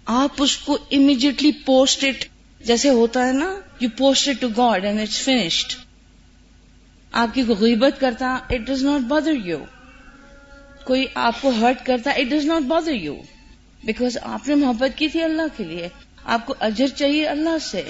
آپ 0.07 0.43
اس 0.43 0.57
کو 0.57 0.79
امیڈیٹلی 0.91 1.53
پوسٹ 1.67 2.05
اٹ 2.05 2.25
جیسے 2.61 2.91
ہوتا 2.91 3.27
ہے 3.27 3.33
نا 3.33 3.55
you 3.81 3.89
post 3.97 4.29
it 4.29 4.41
to 4.41 4.49
God 4.57 4.85
and 4.85 5.01
it's 5.01 5.21
finished 5.21 5.75
آپ 7.13 7.35
کی 7.35 7.43
غیبت 7.61 8.01
کرتا 8.01 8.35
it 8.51 8.67
does 8.67 8.85
not 8.85 9.09
bother 9.09 9.33
you 9.45 9.59
کوئی 10.87 11.07
آپ 11.15 11.41
کو 11.41 11.51
ہرٹ 11.51 11.85
کرتا 11.87 12.11
it 12.11 12.31
does 12.31 12.45
not 12.45 12.63
bother 12.63 12.93
you 12.93 13.15
because 13.85 14.17
آپ 14.23 14.49
نے 14.49 14.55
محبت 14.55 14.97
کی 14.97 15.09
تھی 15.09 15.23
اللہ 15.23 15.57
کے 15.57 15.65
لیے. 15.65 15.89
آپ 16.25 16.47
کو 16.47 16.55
اجر 16.61 16.87
چاہیے 16.87 17.27
اللہ 17.27 17.59
سے. 17.61 17.83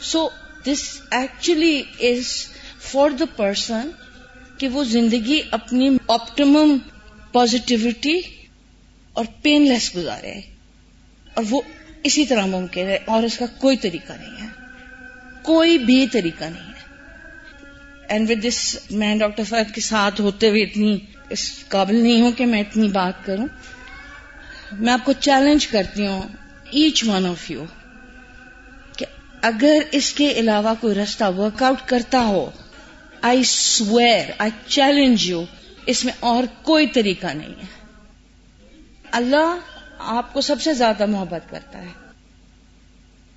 So 0.00 0.28
this 0.64 0.82
actually 1.10 1.82
is 2.00 2.26
for 2.80 3.10
the 3.10 3.24
person 3.36 3.90
کہ 4.58 4.68
وہ 4.68 4.84
زندگی 4.84 5.40
اپنی 5.50 5.88
آپٹیمم 6.08 6.76
پازیٹیوٹی 7.32 8.20
اور 9.16 9.24
پین 9.42 9.68
لیس 9.68 9.94
گزارے. 9.96 10.32
اور 11.34 11.44
وہ 11.50 11.60
اسی 12.02 12.24
طرح 12.26 12.46
ممکن 12.46 12.86
ہے 12.86 12.98
اور 13.06 13.22
اس 13.22 13.38
کا 13.38 13.46
کوئی 13.58 13.76
طریقہ 13.76 14.12
نہیں 14.12 14.40
ہے. 14.42 14.48
کوئی 15.42 15.78
بھی 15.78 16.06
طریقہ 16.06 16.44
نہیں 16.44 16.68
ہے. 16.68 16.84
اینڈ 18.08 18.30
ود 18.30 18.44
دس 18.44 18.76
میں 18.90 19.14
ڈاکٹر 19.16 19.44
فہد 19.44 19.74
کے 19.74 19.80
ساتھ 19.80 20.20
ہوتے 20.20 20.48
ہوئے 20.48 20.62
اتنی 20.62 20.96
اس 21.30 21.64
قابل 21.68 22.02
نہیں 22.02 22.22
ہوں 22.22 22.32
کہ 22.32 22.46
میں 22.46 22.60
اتنی 22.60 22.88
بات 22.88 23.26
کروں۔ 23.26 23.46
میں 24.72 24.92
آپ 24.92 25.04
کو 25.04 25.12
چیلنج 25.12 25.66
کرتی 25.66 26.06
ہوں 26.06 26.22
ایچ 26.70 27.04
ون 27.04 27.26
آف 27.26 27.50
یو 27.50 27.64
کہ 28.96 29.06
اگر 29.42 29.74
اس 29.92 30.12
کے 30.12 30.32
علاوہ 30.32 30.74
کوئی 30.80 30.94
رستہ 30.94 31.24
ورک 31.38 31.62
آؤٹ 31.62 31.88
کرتا 31.88 32.24
ہو 32.24 32.50
آئی 33.22 33.42
سویر 33.44 34.30
آئی 34.38 34.50
چیلنج 34.66 35.30
یو 35.30 35.44
اس 35.86 36.04
میں 36.04 36.12
اور 36.20 36.44
کوئی 36.62 36.86
طریقہ 36.86 37.26
نہیں 37.26 37.50
ہے۔ 37.50 37.86
اللہ 39.10 39.56
آپ 39.98 40.32
کو 40.32 40.40
سب 40.40 40.60
سے 40.60 40.74
زیادہ 40.74 41.06
محبت 41.06 41.50
کرتا 41.50 41.82
ہے۔ 41.82 42.06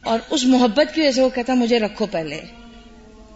اور 0.03 0.19
اس 0.29 0.45
محبت 0.45 0.95
کی 0.95 1.01
وجہ 1.01 1.11
سے 1.11 1.21
وہ 1.21 1.29
کہتا 1.29 1.53
ہے، 1.53 1.57
مجھے 1.57 1.79
رکھو 1.79 2.05
پہلے۔ 2.05 2.41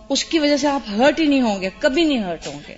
اس 0.10 0.26
کی 0.26 0.40
وجہ 0.40 0.58
سے 0.58 0.68
آپ 0.68 0.90
ہرٹ 0.90 1.20
ہی 1.20 1.26
نہیں 1.26 1.42
ہوں 1.42 1.62
گے، 1.62 1.70
کبھی 1.80 2.04
نہیں 2.04 2.24
ہرٹ 2.24 2.48
ہوں 2.48 2.60
گے۔ 2.68 2.76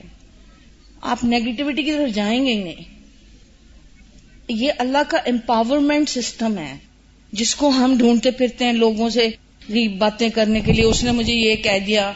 آپ 1.05 1.23
نیگیٹیوٹی 1.23 1.83
کی 1.83 1.91
طرف 1.91 2.15
جائیں 2.15 2.45
گے 2.45 2.53
ہی 2.53 2.63
نہیں۔ 2.63 2.75
یہ 4.49 4.71
اللہ 4.77 4.97
کا 5.07 5.17
امپاورمنٹ 5.17 6.09
سسٹم 6.09 6.57
ہے۔ 6.57 6.77
جس 7.31 7.55
کو 7.55 7.69
ہم 7.69 7.95
ڈھونڈتے 7.97 8.31
پھرتے 8.31 8.65
ہیں 8.65 8.73
لوگوں 8.73 9.09
سے 9.09 9.27
باتیں 9.97 10.29
کرنے 10.29 10.59
کے 10.59 10.73
لیے، 10.73 10.85
اس 10.85 11.03
نے 11.03 11.11
مجھے 11.11 11.33
یہ 11.33 11.55
کہہ 11.55 11.79
دیا، 11.87 12.13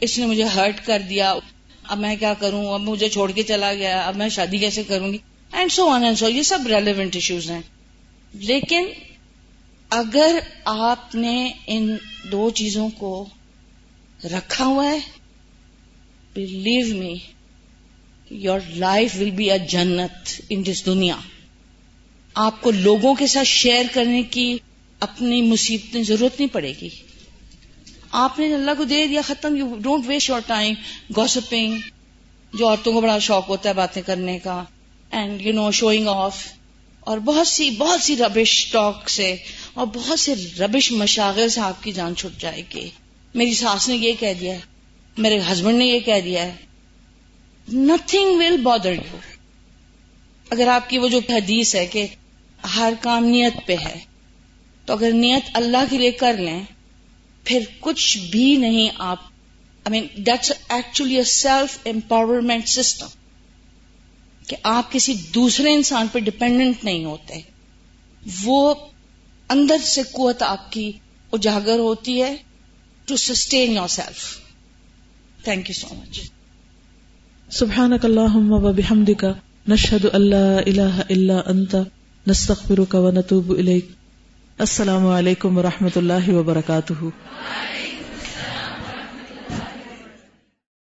اس 0.00 0.18
نے 0.18 0.26
مجھے 0.26 0.42
ہرٹ 0.42 0.86
کر 0.86 1.02
دیا۔ 1.08 1.34
اب 1.84 1.98
میں 1.98 2.16
کیا 2.16 2.34
کروں؟ 2.34 2.74
اب 2.74 2.80
مجھے 2.80 3.08
چھوڑ 3.08 3.30
کے 3.30 3.42
چلا 3.42 3.74
گیا۔ 3.74 4.00
اب 4.00 4.16
میں 4.16 4.28
شادی 4.28 4.58
کیسے 4.58 4.82
کروں 4.82 5.12
گی؟ 5.12 5.18
And 5.52 5.72
so 5.72 5.88
on 5.88 6.04
and 6.04 6.18
so 6.18 6.28
یہ 6.28 6.42
سب 6.42 6.58
ریلیونٹ 6.66 7.14
ایشوز 7.14 7.50
ہیں۔ 7.50 7.62
لیکن 8.32 8.86
اگر 9.90 10.38
آپ 10.64 11.14
نے 11.14 11.52
ان 11.66 11.96
دو 12.32 12.50
چیزوں 12.50 12.88
کو 12.88 13.28
رکھا 14.24 14.64
ہوا 14.64 14.90
ہے 14.90 14.98
believe 16.34 16.96
me 16.96 17.14
your 18.34 18.60
life 18.68 19.16
will 19.20 19.30
be 19.30 19.50
a 19.50 19.58
jannat 19.58 20.40
in 20.48 20.66
this 20.66 20.86
دنیا 20.86 21.16
آپ 22.34 22.62
کو 22.62 22.70
لوگوں 22.70 23.14
کے 23.14 23.26
ساتھ 23.26 23.48
شیئر 23.48 23.84
کرنے 23.92 24.22
کی 24.22 24.58
اپنی 25.00 25.42
مصیبتیں 25.42 26.02
ضرورت 26.02 26.40
نہیں 26.40 26.54
پڑے 26.54 26.72
گی۔ 26.80 26.88
آپ 28.12 28.38
نے 28.38 28.54
اللہ 28.54 28.70
کو 28.78 28.84
دے 28.84 29.06
دیا، 29.06 29.20
ختم۔ 29.22 29.56
You 29.56 29.76
don't 29.78 30.04
waste 30.06 30.28
your 30.28 30.40
time 30.46 30.74
gossiping 31.16 31.76
جو 32.54 32.68
عورتوں 32.68 32.92
کو 32.92 33.00
بڑا 33.00 33.18
شوق 33.18 33.48
ہوتا 33.48 33.68
ہے 33.68 33.74
باتیں 33.74 34.02
کرنے 34.02 34.38
کا۔ 34.38 34.64
And 35.10 35.42
you 35.42 35.52
know 35.52 35.70
showing 35.70 36.08
off 36.08 36.46
اور 37.00 37.18
بہت 37.18 37.46
سی 37.46 37.70
بہت 37.70 38.02
سی 38.02 38.16
ربش 38.16 38.66
ٹاک 38.72 39.10
سے 39.10 39.36
اور 39.74 39.86
بہت 39.86 40.20
سے 40.20 40.34
ربش 40.58 40.92
مشاغل 40.92 41.48
سے 41.48 41.60
آپ 41.60 41.82
کی 41.82 41.92
جان 41.92 42.16
چھٹ 42.16 42.40
جائے 42.40 42.62
گی۔ 42.74 42.90
میری 43.34 43.54
ساس 43.54 43.88
نے 43.88 43.96
یہ 43.96 44.12
کہہ 44.20 44.34
دیا 44.40 44.54
ہے، 44.54 44.60
میرے 45.18 45.40
ہسبینڈ 45.52 45.78
نے 45.78 45.86
یہ 45.86 46.00
کہہ 46.00 46.20
دیا 46.24 46.42
ہے۔ 46.42 46.71
نتھنگ 47.68 48.38
ول 48.38 48.56
بادر 48.56 48.92
یو 48.92 49.18
اگر 50.50 50.68
آپ 50.68 50.88
کی 50.90 50.98
وہ 50.98 51.08
جو 51.08 51.20
حدیث 51.28 51.74
ہے 51.74 51.86
کہ 51.86 52.06
ہر 52.76 52.92
کام 53.00 53.24
نیت 53.24 53.66
پہ 53.66 53.76
ہے، 53.84 53.98
تو 54.86 54.92
اگر 54.92 55.12
نیت 55.12 55.50
اللہ 55.52 55.84
کے 55.90 55.98
لیے 55.98 56.10
کر 56.10 56.38
لیں، 56.38 56.62
پھر 57.44 57.64
کچھ 57.80 58.18
بھی 58.18 58.56
نہیں 58.56 58.88
آپ 58.98 59.18
I 59.86 59.90
mean 59.90 60.06
that's 60.26 60.52
actually 60.68 61.16
a 61.16 61.24
self 61.24 61.78
empowerment 61.84 62.68
system 62.68 63.06
کہ 64.46 64.56
آپ 64.62 64.92
کسی 64.92 65.14
دوسرے 65.34 65.72
انسان 65.72 66.08
پہ 66.12 66.18
ڈپینڈنٹ 66.18 66.84
نہیں 66.84 67.04
ہوتے۔ 67.04 67.40
وہ 68.42 68.74
اندر 69.48 69.78
سے 69.78 70.02
قوت 70.02 70.42
آپ 70.42 70.70
کی 70.72 70.92
اجاگر 71.32 71.78
ہوتی 71.78 72.22
ہے 72.22 72.36
to 73.06 73.16
sustain 73.16 73.72
yourself 73.88 74.38
thank 75.44 75.70
you 75.70 75.74
so 75.74 75.94
much 75.94 76.20
سبحان 77.54 77.92
اللهم 78.04 78.52
وبحمدك 78.52 79.24
نشهد 79.68 80.04
نشہد 80.04 80.28
لا 80.28 80.58
الہ 80.58 81.02
الا 81.08 81.40
انت 81.46 81.74
نستغفرك 82.26 82.94
ونتوب 82.94 83.52
نتوب 83.52 83.80
السلام 84.58 85.06
علیکم 85.06 85.58
و 85.58 85.62
رحمۃ 85.62 85.96
اللہ 85.96 86.28
وبرکاتہ۔ 86.28 87.04